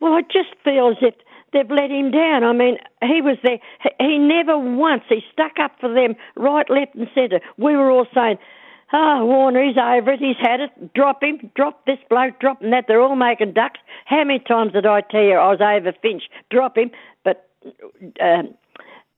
Well, 0.01 0.13
I 0.13 0.23
just 0.23 0.55
feel 0.65 0.89
as 0.89 0.97
if 1.01 1.15
they've 1.55 1.71
let 1.71 1.91
him 1.91 2.11
down. 2.11 2.45
I 2.45 2.53
mean, 2.53 2.77
he 3.03 3.23
was 3.23 3.39
there. 3.43 3.59
He- 4.01 4.19
never 4.19 4.59
once. 4.59 5.05
He 5.09 5.23
stuck 5.33 5.53
up 5.61 5.73
for 5.81 5.93
them, 5.93 6.17
right, 6.37 6.69
left, 6.69 6.95
and 6.97 7.09
centre. 7.15 7.41
We 7.57 7.77
were 7.77 7.91
all 7.91 8.07
saying, 8.15 8.39
"Oh, 8.93 9.25
Warner, 9.25 9.63
he's 9.65 9.79
over 9.79 10.13
it. 10.13 10.21
He's 10.21 10.37
had 10.39 10.61
it. 10.61 10.95
Drop 10.95 11.23
him. 11.23 11.51
Drop 11.55 11.87
this 11.87 11.99
bloke. 12.11 12.39
Drop 12.41 12.63
him 12.63 12.71
that." 12.71 12.87
They're 12.89 13.01
all 13.01 13.17
making 13.17 13.53
ducks. 13.53 13.81
How 14.07 14.25
many 14.25 14.41
times 14.41 14.73
did 14.73 14.87
I 14.87 15.01
tell 15.03 15.23
you 15.23 15.35
I 15.35 15.51
was 15.53 15.61
over 15.61 15.93
Finch? 16.03 16.25
Drop 16.51 16.77
him. 16.77 16.91
But 17.25 17.49
um, 18.21 18.55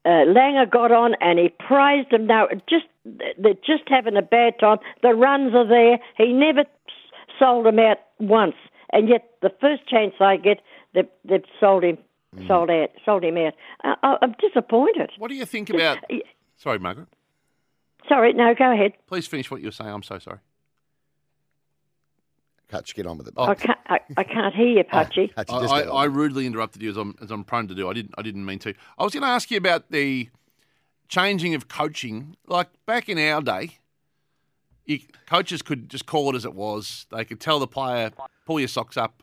uh, 0.04 0.24
Langer 0.36 0.70
got 0.70 0.92
on 0.92 1.14
and 1.20 1.38
he 1.38 1.48
praised 1.48 2.10
them. 2.10 2.26
Now, 2.26 2.48
just 2.68 2.86
they're 3.04 3.54
just 3.66 3.84
having 3.88 4.16
a 4.16 4.22
bad 4.22 4.58
time. 4.60 4.78
The 5.02 5.14
runs 5.14 5.54
are 5.54 5.66
there. 5.66 5.98
He 6.16 6.32
never 6.32 6.64
sold 7.38 7.66
them 7.66 7.78
out 7.78 7.98
once, 8.20 8.56
and 8.92 9.08
yet 9.08 9.30
the 9.42 9.52
first 9.60 9.86
chance 9.88 10.14
they 10.18 10.38
get, 10.38 10.60
they've, 10.94 11.08
they've 11.24 11.44
sold 11.60 11.84
him 11.84 11.98
sold 12.46 12.70
out, 12.70 12.90
sold 13.04 13.24
him 13.24 13.36
out. 13.36 13.54
Uh, 13.84 13.94
I, 14.02 14.16
I'm 14.22 14.34
disappointed. 14.40 15.10
What 15.18 15.28
do 15.28 15.34
you 15.34 15.44
think 15.46 15.70
about? 15.70 15.98
Y- 16.10 16.20
Sorry, 16.56 16.78
Margaret. 16.78 17.08
Sorry, 18.08 18.32
no, 18.32 18.54
go 18.54 18.72
ahead. 18.72 18.92
Please 19.06 19.26
finish 19.26 19.50
what 19.50 19.60
you 19.60 19.66
were 19.68 19.72
saying. 19.72 19.90
I'm 19.90 20.02
so 20.02 20.18
sorry. 20.18 20.38
Hutch, 22.70 22.94
get 22.94 23.06
on 23.06 23.18
with 23.18 23.28
it. 23.28 23.34
Oh. 23.36 23.44
I 23.44 23.54
can't, 23.54 23.78
I, 23.86 24.00
I 24.16 24.24
can't 24.24 24.54
hear 24.54 24.66
you, 24.66 24.84
Putchy. 24.90 25.32
Hutch, 25.36 25.50
I, 25.50 25.54
I. 25.56 25.80
I 25.82 26.04
rudely 26.04 26.46
interrupted 26.46 26.82
you 26.82 26.90
as 26.90 26.96
I'm 26.96 27.14
as 27.22 27.30
I'm 27.30 27.44
prone 27.44 27.68
to 27.68 27.74
do. 27.74 27.88
I 27.88 27.92
didn't 27.92 28.14
I 28.18 28.22
didn't 28.22 28.44
mean 28.44 28.58
to. 28.60 28.74
I 28.98 29.04
was 29.04 29.12
going 29.12 29.22
to 29.22 29.28
ask 29.28 29.50
you 29.50 29.56
about 29.56 29.90
the 29.90 30.28
changing 31.08 31.54
of 31.54 31.68
coaching. 31.68 32.36
Like 32.46 32.68
back 32.86 33.08
in 33.08 33.18
our 33.18 33.40
day, 33.40 33.78
you, 34.84 34.98
coaches 35.28 35.62
could 35.62 35.88
just 35.88 36.06
call 36.06 36.30
it 36.30 36.36
as 36.36 36.44
it 36.44 36.54
was. 36.54 37.06
They 37.12 37.24
could 37.24 37.40
tell 37.40 37.60
the 37.60 37.68
player, 37.68 38.10
"Pull 38.46 38.58
your 38.58 38.68
socks 38.68 38.96
up." 38.96 39.22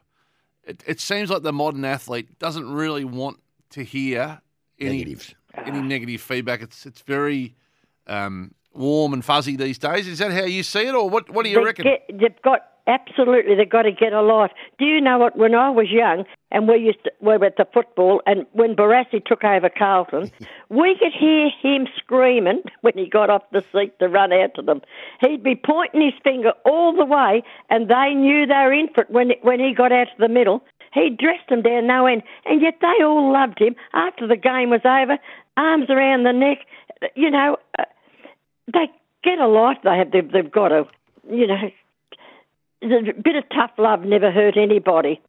It, 0.66 0.84
it 0.88 1.00
seems 1.00 1.30
like 1.30 1.44
the 1.44 1.54
modern 1.54 1.84
athlete 1.86 2.40
doesn't 2.40 2.72
really 2.72 3.04
want 3.04 3.40
to 3.72 3.84
hear 3.84 4.42
any 4.80 5.00
Negatives. 5.00 5.36
any 5.58 5.82
negative 5.82 6.22
feedback. 6.22 6.62
It's 6.62 6.86
it's 6.86 7.02
very 7.02 7.56
um, 8.08 8.54
warm 8.74 9.14
and 9.14 9.24
fuzzy 9.24 9.56
these 9.56 9.78
days. 9.78 10.08
Is 10.08 10.20
that 10.20 10.32
how 10.32 10.44
you 10.44 10.64
see 10.64 10.88
it, 10.88 10.96
or 10.96 11.10
what? 11.10 11.30
What 11.30 11.44
do 11.44 11.50
you 11.50 11.60
They 11.60 11.64
reckon? 11.64 11.84
Get, 11.86 12.20
they've 12.20 12.42
got 12.42 12.62
absolutely. 12.88 13.56
They've 13.56 13.70
got 13.70 13.84
to 13.84 13.92
get 13.92 14.14
a 14.14 14.22
life. 14.22 14.52
Do 14.80 14.86
you 14.86 15.00
know 15.00 15.18
what? 15.18 15.38
When 15.38 15.56
I 15.56 15.70
was 15.70 15.90
young, 15.90 16.26
and 16.52 16.68
we 16.68 16.78
used 16.78 17.04
to, 17.06 17.12
we 17.22 17.38
were 17.38 17.46
at 17.46 17.58
the 17.58 17.68
football, 17.74 18.22
and 18.26 18.46
when 18.54 18.76
Barassi 18.76 19.24
took 19.26 19.44
over 19.44 19.70
Carlton, 19.70 20.32
we 20.70 20.96
could 21.00 21.14
hear 21.18 21.50
him 21.62 21.88
screaming 21.98 22.62
when 22.82 22.94
he 22.96 23.08
got 23.08 23.30
off 23.30 23.44
the 23.52 23.64
seat 23.72 23.98
to 24.00 24.08
run 24.08 24.34
out 24.34 24.56
to 24.56 24.62
them. 24.62 24.82
He'd 25.22 25.44
be 25.44 25.56
pointing 25.56 26.02
his 26.02 26.14
finger 26.24 26.54
all 26.66 26.96
the 26.96 27.06
way, 27.06 27.44
and 27.70 27.90
they 27.90 28.14
knew 28.14 28.46
they 28.46 28.54
were 28.54 28.74
in 28.74 28.90
for 28.94 29.02
it 29.02 29.10
when 29.10 29.32
when 29.42 29.60
he 29.60 29.74
got 29.74 29.92
out 29.92 30.08
to 30.08 30.20
the 30.20 30.30
middle. 30.30 30.64
He 30.94 31.10
dressed 31.10 31.50
them 31.50 31.64
down 31.64 31.88
no 31.88 32.06
end, 32.06 32.22
and 32.46 32.62
yet 32.62 32.76
they 32.82 33.04
all 33.04 33.32
loved 33.34 33.60
him. 33.60 33.76
After 33.94 34.28
the 34.28 34.36
game 34.38 34.70
was 34.70 34.82
over, 34.86 35.18
arms 35.58 35.90
around 35.90 36.24
the 36.24 36.34
neck, 36.34 36.60
you 37.16 37.32
know. 37.32 37.58
Uh, 37.80 37.86
they 38.72 38.90
get 39.24 39.40
a 39.40 39.48
life. 39.48 39.78
They 39.84 39.98
have. 39.98 40.12
They've, 40.12 40.32
they've 40.32 40.52
got 40.52 40.72
a, 40.72 40.86
you 41.30 41.48
know. 41.48 41.72
A 42.82 43.14
bit 43.14 43.38
of 43.38 43.46
tough 43.56 43.72
love 43.78 44.02
never 44.04 44.30
hurt 44.30 44.58
anybody. 44.58 45.22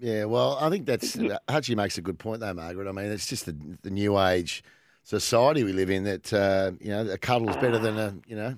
Yeah, 0.00 0.26
well, 0.26 0.58
I 0.60 0.68
think 0.68 0.84
that's 0.84 1.16
Hutchie 1.16 1.74
makes 1.74 1.96
a 1.96 2.02
good 2.02 2.18
point 2.18 2.40
though, 2.40 2.52
Margaret. 2.52 2.86
I 2.88 2.92
mean, 2.92 3.06
it's 3.06 3.26
just 3.26 3.46
the, 3.46 3.56
the 3.82 3.90
new 3.90 4.18
age 4.20 4.62
society 5.02 5.64
we 5.64 5.72
live 5.72 5.88
in 5.90 6.04
that 6.04 6.30
uh, 6.32 6.72
you 6.78 6.90
know 6.90 7.08
a 7.10 7.16
cuddle's 7.18 7.56
better 7.56 7.78
than 7.78 7.98
a 7.98 8.14
you 8.26 8.36
know. 8.36 8.54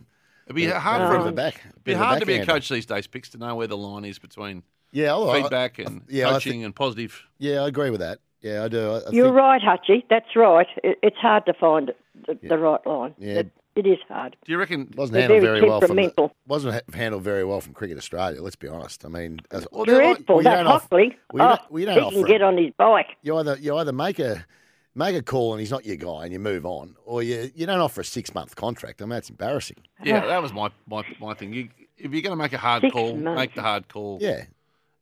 It'd 0.47 0.57
be 0.57 0.67
a- 0.67 0.79
hard 0.79 1.03
a 1.03 1.07
for 1.07 1.13
bit 1.13 1.21
of 1.21 1.27
a- 1.27 1.29
a 1.29 1.33
back. 1.33 1.61
It'd 1.71 1.85
be 1.85 1.95
hard 1.95 2.19
to 2.21 2.27
be 2.27 2.35
a 2.35 2.45
coach 2.45 2.69
these 2.69 2.85
days, 2.85 3.07
Pix, 3.07 3.29
to 3.31 3.39
know 3.39 3.55
where 3.55 3.69
the 3.69 3.77
line 3.77 4.05
is 4.05 4.19
between 4.19 4.65
Yeah, 4.91 5.15
I- 5.15 5.31
I- 5.39 5.43
feedback 5.43 5.79
and 5.79 6.03
yeah, 6.09 6.31
coaching 6.31 6.53
think- 6.55 6.65
and 6.65 6.75
positive. 6.75 7.23
Yeah, 7.39 7.63
I 7.63 7.69
agree 7.69 7.91
with 7.91 8.01
that. 8.01 8.19
Yeah, 8.41 8.65
I 8.65 8.69
do. 8.69 8.91
I, 8.91 8.97
I 8.97 9.11
You're 9.13 9.27
think, 9.27 9.37
right, 9.37 9.63
Hutchie. 9.63 10.03
That's 10.11 10.35
right. 10.35 10.67
It, 10.83 10.99
it's 11.01 11.17
hard 11.19 11.47
to 11.47 11.55
find 11.55 11.93
the, 12.27 12.37
the 12.43 12.59
right 12.59 12.85
line. 12.85 13.15
Yeah. 13.19 13.35
It, 13.35 13.53
it 13.75 13.87
is 13.87 13.99
hard. 14.09 14.37
Do 14.45 14.53
you 14.53 14.59
reckon? 14.59 14.89
it 14.91 14.97
wasn't 14.97 15.19
handled 15.19 15.43
very 15.43 15.59
very, 15.61 15.69
well 15.69 15.81
from 15.81 15.97
the, 15.97 16.31
wasn't 16.47 16.95
handled 16.95 17.23
very 17.23 17.45
well 17.45 17.61
from 17.61 17.73
Cricket 17.75 17.97
Australia. 17.99 18.43
Let's 18.43 18.57
be 18.57 18.69
honest. 18.69 19.05
I 19.05 19.09
mean, 19.09 19.41
as, 19.51 19.67
Well, 19.73 19.85
they're 19.85 19.97
like- 20.05 20.17
Dreadful. 20.19 20.37
you 20.39 20.43
that 20.45 20.57
don't 20.63 20.67
Hockley. 20.67 21.17
well, 21.33 21.47
you 21.47 21.53
oh, 21.53 21.57
don't- 21.57 21.71
well, 21.71 21.81
you 21.81 21.87
don't 21.87 22.13
he 22.13 22.17
can 22.17 22.25
get 22.27 22.43
on 22.43 22.57
his 22.59 22.73
bike. 22.77 23.07
you 23.23 23.37
either 23.37 23.57
you 23.59 23.77
either 23.77 23.93
make 23.93 24.19
a 24.19 24.45
make 24.95 25.17
a 25.17 25.23
call 25.23 25.53
and 25.53 25.61
he's 25.61 25.71
not 25.71 25.87
your 25.87 25.97
guy 25.97 26.25
and 26.25 26.33
you 26.33 26.39
move 26.39 26.67
on, 26.67 26.97
or 27.05 27.23
you 27.23 27.51
you 27.55 27.67
don't 27.67 27.81
offer 27.81 28.03
a 28.03 28.05
six 28.05 28.35
month 28.35 28.57
contract. 28.57 29.01
I 29.01 29.05
mean, 29.05 29.11
that's 29.11 29.31
embarrassing. 29.31 29.79
Yeah, 30.03 30.27
that 30.27 30.43
was 30.43 30.53
my 30.53 30.71
my, 30.87 31.05
my 31.21 31.35
thing. 31.35 31.53
You, 31.55 31.69
if 31.97 32.13
you're 32.13 32.23
going 32.23 32.37
to 32.37 32.37
make 32.37 32.53
a 32.53 32.59
hard 32.59 32.83
Six 32.83 32.93
call, 32.93 33.17
months. 33.17 33.39
make 33.39 33.55
the 33.55 33.63
hard 33.63 33.89
call. 33.89 34.19
Yeah, 34.21 34.45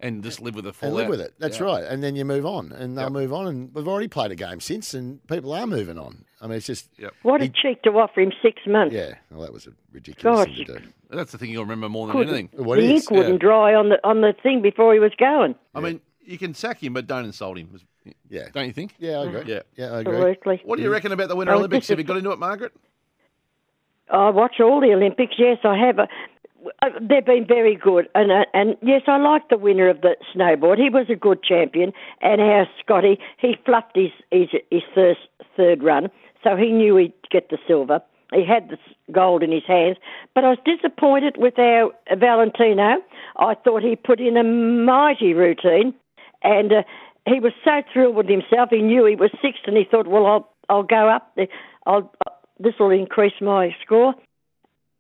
and 0.01 0.23
just 0.23 0.41
live 0.41 0.55
with 0.55 0.67
it. 0.67 0.75
Full 0.75 0.89
and 0.89 0.97
live 0.97 1.09
with 1.09 1.21
it. 1.21 1.35
That's 1.39 1.59
Yeah. 1.61 1.67
right. 1.67 1.85
And 1.85 2.03
then 2.03 2.17
you 2.17 2.25
move 2.25 2.45
on, 2.47 2.73
and 2.73 2.97
they'll 2.97 3.05
Yep. 3.05 3.13
move 3.13 3.33
on. 3.33 3.47
And 3.47 3.75
we've 3.75 3.87
already 3.89 4.09
played 4.09 4.31
a 4.33 4.35
game 4.35 4.61
since, 4.61 4.95
and 4.95 5.27
people 5.29 5.53
are 5.53 5.67
moving 5.67 5.99
on. 5.99 6.25
I 6.41 6.47
mean, 6.47 6.57
it's 6.57 6.67
just 6.67 6.91
Yep. 6.99 7.15
What 7.23 7.43
a 7.43 7.49
cheek 7.49 7.83
to 7.83 7.91
offer 7.91 8.21
him 8.21 8.33
six 8.43 8.61
months. 8.67 8.95
yeah. 8.95 9.15
Well, 9.31 9.43
that 9.43 9.53
was 9.53 9.67
a 9.67 9.73
ridiculous 9.93 10.47
Gosh. 10.47 10.57
thing 10.57 10.67
to 10.67 10.79
do. 10.81 10.85
That's 11.11 11.33
the 11.33 11.39
thing 11.39 11.51
you'll 11.51 11.65
remember 11.65 11.89
more 11.89 12.07
than 12.07 12.17
Couldn't- 12.17 12.35
anything. 12.35 12.65
What 12.65 12.77
the 12.79 12.85
is? 12.85 13.03
ink 13.03 13.11
wouldn't 13.11 13.41
dry 13.41 13.75
on 13.75 13.89
the 13.91 14.01
on 14.07 14.21
the 14.21 14.33
thing 14.43 14.63
before 14.63 14.93
he 14.95 15.01
was 15.01 15.13
going. 15.19 15.55
I 15.75 15.81
mean, 15.81 16.01
you 16.25 16.39
can 16.39 16.55
sack 16.55 16.83
him, 16.83 16.93
but 16.95 17.07
don't 17.07 17.25
insult 17.25 17.59
him. 17.59 17.79
Yeah. 18.31 18.49
Don't 18.55 18.67
you 18.67 18.73
think? 18.73 18.95
Yeah, 18.99 19.19
I 19.21 19.25
agree. 19.27 19.43
Yeah. 19.53 19.61
Yeah, 19.77 19.93
I 19.93 20.01
agree. 20.01 20.17
Absolutely. 20.17 20.61
What 20.65 20.77
do 20.77 20.83
you 20.83 20.91
reckon 20.91 21.13
about 21.13 21.29
the 21.29 21.37
Winter 21.37 21.53
Olympics? 21.53 21.87
this 21.87 21.89
Have 21.91 21.99
you 21.99 22.05
got 22.05 22.17
into 22.17 22.31
it, 22.31 22.39
Margaret? 22.39 22.73
I 24.11 24.31
watch 24.31 24.59
all 24.61 24.81
the 24.81 24.93
Olympics. 24.93 25.35
Yes, 25.39 25.59
I 25.65 25.77
have. 25.77 25.99
Uh, 26.83 26.89
They've 27.01 27.25
been 27.25 27.47
very 27.47 27.75
good, 27.75 28.09
and 28.15 28.31
uh, 28.31 28.45
and 28.55 28.77
yes, 28.83 29.03
I 29.07 29.17
like 29.19 29.49
the 29.49 29.59
winner 29.59 29.89
of 29.89 30.01
the 30.03 30.17
snowboard. 30.35 30.79
He 30.79 30.91
was 30.91 31.07
a 31.09 31.15
good 31.17 31.43
champion, 31.43 31.93
and 32.21 32.41
our 32.41 32.67
Scotty 32.81 33.19
he 33.39 33.57
fluffed 33.65 33.97
his 33.97 34.11
his, 34.31 34.49
his 34.71 34.83
first 34.95 35.21
third 35.57 35.83
run, 35.83 36.09
so 36.45 36.57
he 36.57 36.71
knew 36.71 36.97
he'd 36.97 37.13
get 37.31 37.51
the 37.51 37.59
silver. 37.67 38.01
He 38.33 38.45
had 38.45 38.69
the 38.69 38.79
gold 39.13 39.43
in 39.43 39.51
his 39.51 39.65
hands, 39.67 39.97
but 40.35 40.45
I 40.45 40.51
was 40.51 40.59
disappointed 40.65 41.37
with 41.37 41.59
our 41.59 41.91
Valentino. 42.17 43.03
I 43.37 43.55
thought 43.55 43.83
he 43.83 43.97
put 43.97 44.21
in 44.21 44.37
a 44.37 44.45
mighty 44.45 45.35
routine, 45.35 45.95
and 46.43 46.73
uh, 46.73 46.83
he 47.27 47.41
was 47.41 47.53
so 47.65 47.83
thrilled 47.93 48.17
with 48.17 48.29
himself. 48.29 48.69
He 48.71 48.83
knew 48.83 49.05
he 49.07 49.17
was 49.17 49.31
sixth, 49.43 49.63
and 49.67 49.77
he 49.77 49.85
thought, 49.91 50.07
"Well, 50.07 50.27
I'll 50.27 50.49
I'll 50.69 50.83
go 50.83 51.09
up. 51.09 51.33
there. 51.37 51.49
I'll 51.87 52.13
this 52.59 52.75
will 52.79 52.91
increase 52.91 53.41
my 53.41 53.75
score." 53.83 54.15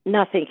Nothing 0.07 0.47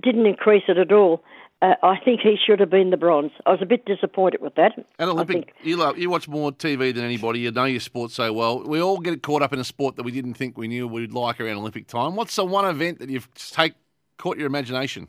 didn't 0.00 0.26
increase 0.26 0.64
it 0.68 0.78
at 0.78 0.92
all. 0.92 1.22
Uh, 1.60 1.74
I 1.84 1.96
think 2.04 2.20
he 2.20 2.36
should 2.44 2.58
have 2.58 2.70
been 2.70 2.90
the 2.90 2.96
bronze. 2.96 3.30
I 3.46 3.50
was 3.50 3.60
a 3.62 3.66
bit 3.66 3.84
disappointed 3.84 4.40
with 4.42 4.56
that. 4.56 4.72
And 4.98 5.10
Olympic, 5.10 5.54
you 5.62 5.76
love, 5.76 5.96
you 5.96 6.10
watch 6.10 6.26
more 6.26 6.50
TV 6.50 6.92
than 6.92 7.04
anybody. 7.04 7.38
You 7.38 7.52
know 7.52 7.64
your 7.64 7.78
sport 7.78 8.10
so 8.10 8.32
well. 8.32 8.64
We 8.64 8.82
all 8.82 8.98
get 8.98 9.22
caught 9.22 9.42
up 9.42 9.52
in 9.52 9.60
a 9.60 9.64
sport 9.64 9.94
that 9.94 10.02
we 10.02 10.10
didn't 10.10 10.34
think 10.34 10.58
we 10.58 10.66
knew 10.66 10.88
we'd 10.88 11.12
like 11.12 11.40
around 11.40 11.58
Olympic 11.58 11.86
time. 11.86 12.16
What's 12.16 12.34
the 12.34 12.44
one 12.44 12.64
event 12.64 12.98
that 12.98 13.10
you've 13.10 13.32
take 13.34 13.74
caught 14.18 14.38
your 14.38 14.48
imagination? 14.48 15.08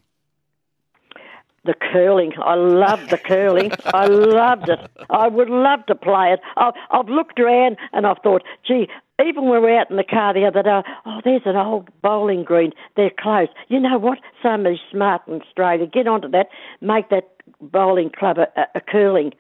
the 1.66 1.74
curling. 1.74 2.34
I 2.44 2.56
love 2.56 3.10
the 3.10 3.18
curling. 3.18 3.72
I 3.94 4.06
loved 4.08 4.70
it. 4.70 4.80
I 5.10 5.28
would 5.28 5.50
love 5.50 5.86
to 5.88 5.96
play 5.96 6.34
it. 6.34 6.40
I've, 6.58 6.74
I've 6.92 7.08
looked 7.08 7.40
around 7.40 7.78
and 7.94 8.06
I've 8.06 8.18
thought, 8.24 8.44
gee, 8.68 8.88
even 9.22 9.44
when 9.44 9.62
we 9.62 9.68
were 9.70 9.78
out 9.80 9.90
in 9.92 9.98
the 9.98 10.04
car 10.04 10.34
the 10.34 10.46
other 10.46 10.64
day, 10.64 10.82
oh, 11.06 11.22
there's 11.24 11.44
an 11.46 11.56
old 11.56 11.90
bowling 12.02 12.44
green. 12.44 12.72
They're 12.96 13.12
closed. 13.18 13.52
You 13.68 13.80
know 13.80 13.98
what? 13.98 14.20
Somebody's 14.42 14.80
smart 14.92 15.22
in 15.28 15.42
Australia. 15.42 15.86
Get 15.86 16.08
onto 16.08 16.30
that. 16.30 16.48
Make 16.82 17.10
that 17.10 17.30
bowling 17.62 18.10
club 18.10 18.38
a, 18.40 18.48
a, 18.60 18.66
a 18.76 18.82
curling. 18.82 19.34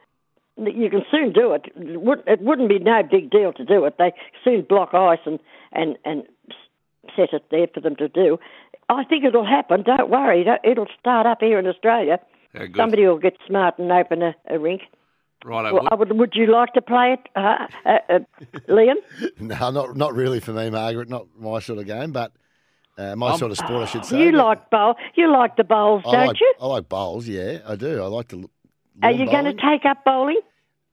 You 0.57 0.89
can 0.89 1.03
soon 1.09 1.33
do 1.33 1.53
it. 1.53 1.65
It 1.75 2.01
wouldn't, 2.01 2.27
it 2.27 2.41
wouldn't 2.41 2.69
be 2.69 2.77
no 2.79 3.01
big 3.01 3.31
deal 3.31 3.51
to 3.53 3.65
do 3.65 3.85
it. 3.85 3.95
They 3.97 4.13
soon 4.43 4.61
block 4.61 4.93
ice 4.93 5.19
and, 5.25 5.39
and, 5.71 5.97
and 6.05 6.23
set 7.15 7.33
it 7.33 7.45
there 7.49 7.67
for 7.73 7.79
them 7.81 7.95
to 7.95 8.07
do. 8.07 8.39
I 8.89 9.03
think 9.03 9.23
it'll 9.25 9.45
happen. 9.45 9.81
Don't 9.81 10.09
worry. 10.09 10.41
It'll- 10.41 10.57
It'll 10.63 10.87
start 10.99 11.25
up 11.25 11.41
here 11.41 11.57
in 11.57 11.65
Australia. 11.65 12.19
Somebody 12.77 13.07
will 13.07 13.17
get 13.17 13.35
smart 13.47 13.79
and 13.79 13.91
open 13.91 14.21
a, 14.21 14.35
a 14.47 14.59
rink. 14.59 14.83
Right, 15.43 15.73
Well, 15.73 15.87
would, 15.97 16.11
would 16.13 16.35
you 16.35 16.47
like 16.47 16.73
to 16.73 16.81
play 16.81 17.13
it, 17.13 17.19
uh, 17.35 17.67
uh, 17.85 17.97
uh, 18.09 18.19
Liam? 18.69 18.95
No, 19.39 19.71
not 19.71 19.97
not 19.97 20.13
really 20.13 20.39
for 20.39 20.53
me, 20.53 20.69
Margaret. 20.69 21.09
Not 21.09 21.27
my 21.37 21.59
sort 21.59 21.79
of 21.79 21.85
game, 21.85 22.11
but 22.13 22.31
uh, 22.97 23.15
my 23.15 23.31
Um, 23.31 23.37
sort 23.39 23.51
of 23.51 23.57
sport, 23.57 23.83
I 23.83 23.85
should 23.85 24.05
say. 24.09 24.19
You 24.23 24.31
But 24.31 24.45
like 24.45 24.69
bowl. 24.69 24.95
You 25.15 25.31
like 25.31 25.55
the 25.57 25.63
bowls, 25.65 26.03
I 26.05 26.11
don't 26.11 26.27
like, 26.27 26.39
you? 26.39 26.53
I 26.61 26.65
like 26.67 26.87
bowls. 26.87 27.27
Yeah, 27.27 27.59
I 27.67 27.75
do. 27.75 28.01
I 28.01 28.07
like 28.07 28.29
to. 28.29 28.49
Are 29.01 29.11
you 29.11 29.25
going 29.25 29.45
to 29.45 29.53
take 29.53 29.85
up 29.85 30.05
bowling? 30.05 30.39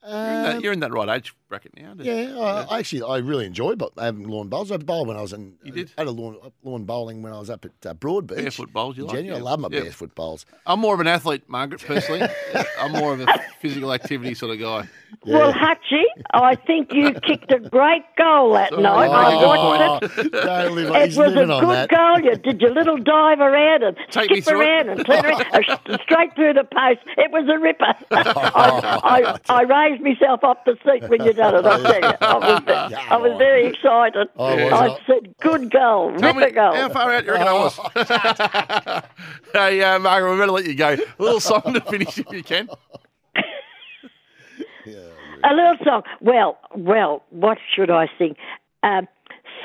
Uh, 0.03 0.59
you're 0.63 0.73
in 0.73 0.81
that 0.81 0.93
right 0.93 1.09
age 1.11 1.35
bracket 1.51 1.77
now. 1.77 1.93
don't 1.95 2.07
you? 2.07 2.13
Yeah, 2.13 2.39
I, 2.39 2.63
I 2.77 2.79
actually 2.79 3.03
I 3.03 3.19
really 3.19 3.45
enjoy 3.45 3.75
bo- 3.75 3.93
having 3.99 4.27
lawn 4.27 4.49
bowls. 4.49 4.73
I 4.73 4.79
bowled 4.79 5.09
when 5.09 5.17
I 5.17 5.21
was 5.21 5.33
in. 5.35 5.57
You 5.63 5.73
did? 5.73 5.93
I 5.99 6.03
had 6.03 6.09
a 6.09 6.11
lawn 6.11 6.39
lawn 6.63 6.85
bowling 6.85 7.23
when 7.23 7.33
I 7.35 7.39
was 7.39 7.51
up 7.51 7.65
at 7.67 7.73
uh, 7.87 7.93
Broadbeach. 7.95 8.37
Barefoot 8.37 8.73
bowls, 8.73 8.97
you 8.97 9.05
like? 9.05 9.17
Genuine, 9.17 9.43
Yeah. 9.43 9.47
I 9.47 9.51
love 9.51 9.61
my 9.61 9.69
Yeah. 9.71 9.81
barefoot 9.81 10.15
bowls. 10.15 10.47
I'm 10.67 10.81
more 10.81 10.95
of 10.95 11.01
an 11.01 11.07
athlete, 11.07 11.43
Margaret, 11.49 11.83
personally. 11.83 12.27
I'm 12.81 12.93
more 12.93 13.13
of 13.13 13.21
a 13.21 13.27
physical 13.61 13.93
activity 13.93 14.33
sort 14.35 14.53
of 14.53 14.61
guy. 14.61 14.89
Well, 15.27 15.53
Hutchie, 15.53 16.05
I 16.33 16.55
think 16.55 16.93
you 16.95 17.13
kicked 17.13 17.53
a 17.53 17.59
great 17.59 18.05
goal 18.17 18.53
that 18.55 18.71
Sorry. 18.71 18.83
night. 18.83 19.11
I 19.11 19.45
watched 19.45 20.19
it. 20.19 20.31
Oh, 20.33 20.41
don't 20.47 20.75
live, 20.77 20.95
It 20.95 21.17
was 21.17 21.33
a 21.33 21.35
good 21.35 21.49
that. 21.69 21.89
goal. 21.91 22.21
You 22.21 22.37
did 22.37 22.61
your 22.63 22.71
little 22.73 22.97
dive 22.97 23.41
around 23.41 23.83
and 23.83 23.97
Take 24.11 24.31
skip 24.31 24.45
through 24.45 24.63
it. 24.63 24.67
around 24.69 24.89
and 24.91 25.05
turn 25.07 25.27
around, 25.27 25.45
uh, 25.53 25.99
straight 26.05 26.35
through 26.37 26.55
the 26.55 26.65
post. 26.65 27.01
It 27.19 27.31
was 27.33 27.45
a 27.53 27.59
ripper. 27.59 27.95
I, 28.13 29.39
I, 29.49 29.55
I 29.61 29.65
raised 29.91 30.03
myself 30.03 30.45
off 30.45 30.59
the 30.65 30.77
seat 30.85 31.09
when 31.09 31.25
you 31.25 31.33
done 31.33 31.55
it. 31.57 31.67
I 31.67 31.83
tell 31.83 32.01
you, 32.11 32.17
I 32.21 32.35
was, 32.37 32.63
I 33.11 33.17
was 33.17 33.39
very 33.39 33.67
excited. 33.67 34.29
I 34.39 34.55
was 34.55 34.73
I 34.73 34.87
not. 34.89 35.01
said, 35.07 35.35
"Good 35.41 35.71
goal, 35.71 36.17
Tell 36.19 36.35
ripper 36.35 36.47
me, 36.47 36.53
goal." 36.53 36.75
how 36.75 36.89
far 36.89 37.13
out 37.13 37.25
you 37.25 37.33
reckon 37.33 37.49
I 37.49 37.53
was? 37.53 37.79
hey, 39.53 39.83
uh, 39.83 39.99
Margaret, 39.99 40.33
we 40.33 40.39
better 40.39 40.53
let 40.53 40.65
you 40.67 40.75
go. 40.75 40.95
A 40.95 41.23
little 41.23 41.41
song 41.41 41.63
to 41.75 41.81
finish 41.81 42.19
if 42.19 42.27
you 42.33 42.43
can. 42.43 42.69
A 45.43 45.55
little 45.55 45.77
song. 45.85 46.03
Well, 46.21 46.59
well, 46.75 47.23
what 47.31 47.57
should 47.75 47.91
I 47.91 48.09
sing? 48.19 48.37
Um, 48.83 49.09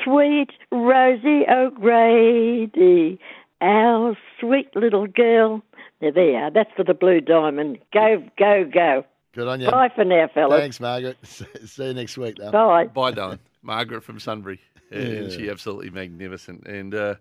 Sweet 0.02 0.48
Rosie 0.72 1.44
O'Grady, 1.50 3.20
our 3.60 4.16
sweet 4.40 4.74
little 4.74 5.06
girl. 5.06 5.62
There 6.00 6.12
they 6.12 6.34
are. 6.34 6.50
That's 6.50 6.70
for 6.76 6.84
the 6.84 6.94
Blue 6.94 7.20
Diamond. 7.20 7.78
Go, 7.92 8.22
go, 8.38 8.64
go. 8.72 9.04
Good 9.36 9.48
on 9.48 9.60
you. 9.60 9.70
Bye 9.70 9.90
for 9.94 10.02
now, 10.04 10.28
fellas. 10.32 10.58
Thanks, 10.58 10.80
Margaret. 10.80 11.18
See 11.22 11.44
you 11.86 11.92
next 11.92 12.16
week, 12.16 12.36
though. 12.38 12.50
Bye. 12.50 12.86
Bye, 12.86 13.12
Dylan. 13.12 13.38
Margaret 13.62 14.02
from 14.02 14.18
Sunbury. 14.18 14.60
Yeah, 14.90 14.98
and 14.98 15.30
she 15.32 15.50
absolutely 15.50 15.90
magnificent. 15.90 16.66
And 16.66 16.94
uh, 16.94 17.16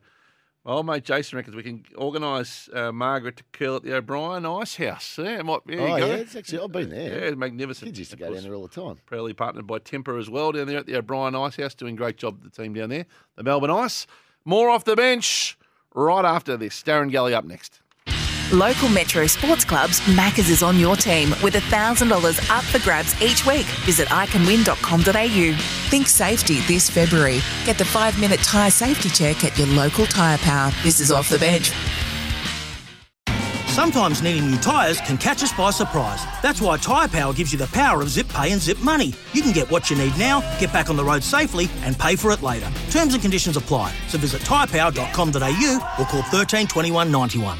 my 0.63 0.71
old 0.71 0.85
mate 0.85 1.03
Jason 1.03 1.35
reckons 1.35 1.57
we 1.57 1.63
can 1.63 1.83
organise 1.97 2.69
uh, 2.73 2.93
Margaret 2.93 3.35
to 3.35 3.43
curl 3.51 3.75
at 3.75 3.83
the 3.83 3.93
O'Brien 3.95 4.45
Ice 4.45 4.77
House. 4.77 5.17
Yeah, 5.21 5.39
it 5.39 5.45
might, 5.45 5.59
there 5.67 5.81
Oh, 5.81 5.95
you 5.95 5.99
go. 6.01 6.07
yeah, 6.07 6.13
it's 6.13 6.35
actually, 6.37 6.59
I've 6.63 6.71
been 6.71 6.89
there. 6.89 7.09
Yeah, 7.09 7.25
it's 7.27 7.37
magnificent. 7.37 7.87
Kids 7.89 7.99
used 7.99 8.11
to 8.11 8.17
go 8.17 8.33
down 8.33 8.43
there 8.43 8.53
all 8.53 8.65
the 8.67 8.81
time. 8.81 8.97
Proudly 9.05 9.33
partnered 9.33 9.67
by 9.67 9.79
Temper 9.79 10.17
as 10.17 10.29
well 10.29 10.53
down 10.53 10.67
there 10.67 10.77
at 10.77 10.85
the 10.85 10.95
O'Brien 10.95 11.35
Ice 11.35 11.57
House, 11.57 11.75
doing 11.75 11.95
great 11.97 12.15
job 12.17 12.41
with 12.41 12.53
the 12.53 12.63
team 12.63 12.73
down 12.73 12.89
there. 12.89 13.05
The 13.35 13.43
Melbourne 13.43 13.71
Ice. 13.71 14.07
More 14.45 14.69
off 14.69 14.85
the 14.85 14.95
bench 14.95 15.57
right 15.93 16.23
after 16.23 16.55
this. 16.55 16.81
Darren 16.81 17.11
Galley 17.11 17.33
up 17.33 17.43
next. 17.45 17.81
Local 18.51 18.89
Metro 18.89 19.25
sports 19.25 19.65
clubs, 19.65 19.99
Maccas 20.01 20.49
is 20.49 20.61
on 20.61 20.77
your 20.77 20.95
team 20.95 21.29
with 21.41 21.55
$1,000 21.55 22.49
up 22.55 22.63
for 22.63 22.79
grabs 22.79 23.19
each 23.21 23.45
week. 23.45 23.65
Visit 23.85 24.07
iCanWin.com.au. 24.09 25.57
Think 25.89 26.07
safety 26.07 26.59
this 26.61 26.89
February. 26.89 27.39
Get 27.65 27.77
the 27.77 27.85
five 27.85 28.19
minute 28.19 28.39
tyre 28.41 28.69
safety 28.69 29.09
check 29.09 29.43
at 29.43 29.57
your 29.57 29.67
local 29.67 30.05
tyre 30.05 30.37
power. 30.37 30.71
This 30.83 30.99
is 30.99 31.11
off 31.11 31.29
the 31.29 31.39
bench. 31.39 31.71
Sometimes 33.67 34.21
needing 34.21 34.49
new 34.49 34.57
tyres 34.57 35.01
can 35.01 35.17
catch 35.17 35.43
us 35.43 35.51
by 35.51 35.69
surprise. 35.69 36.23
That's 36.41 36.61
why 36.61 36.77
Tyre 36.77 37.09
Power 37.09 37.33
gives 37.33 37.51
you 37.51 37.59
the 37.59 37.67
power 37.67 38.01
of 38.01 38.09
zip 38.09 38.29
pay 38.29 38.53
and 38.53 38.61
zip 38.61 38.79
money. 38.79 39.13
You 39.33 39.41
can 39.41 39.51
get 39.51 39.69
what 39.69 39.89
you 39.89 39.97
need 39.97 40.17
now, 40.17 40.39
get 40.61 40.71
back 40.71 40.89
on 40.89 40.95
the 40.95 41.03
road 41.03 41.23
safely, 41.23 41.67
and 41.81 41.99
pay 41.99 42.15
for 42.15 42.31
it 42.31 42.41
later. 42.41 42.71
Terms 42.89 43.13
and 43.13 43.21
conditions 43.21 43.57
apply. 43.57 43.93
So 44.07 44.17
visit 44.17 44.43
tyrepower.com.au 44.43 45.95
or 45.99 46.05
call 46.05 46.21
13 46.21 46.67
21 46.67 47.11
91. 47.11 47.57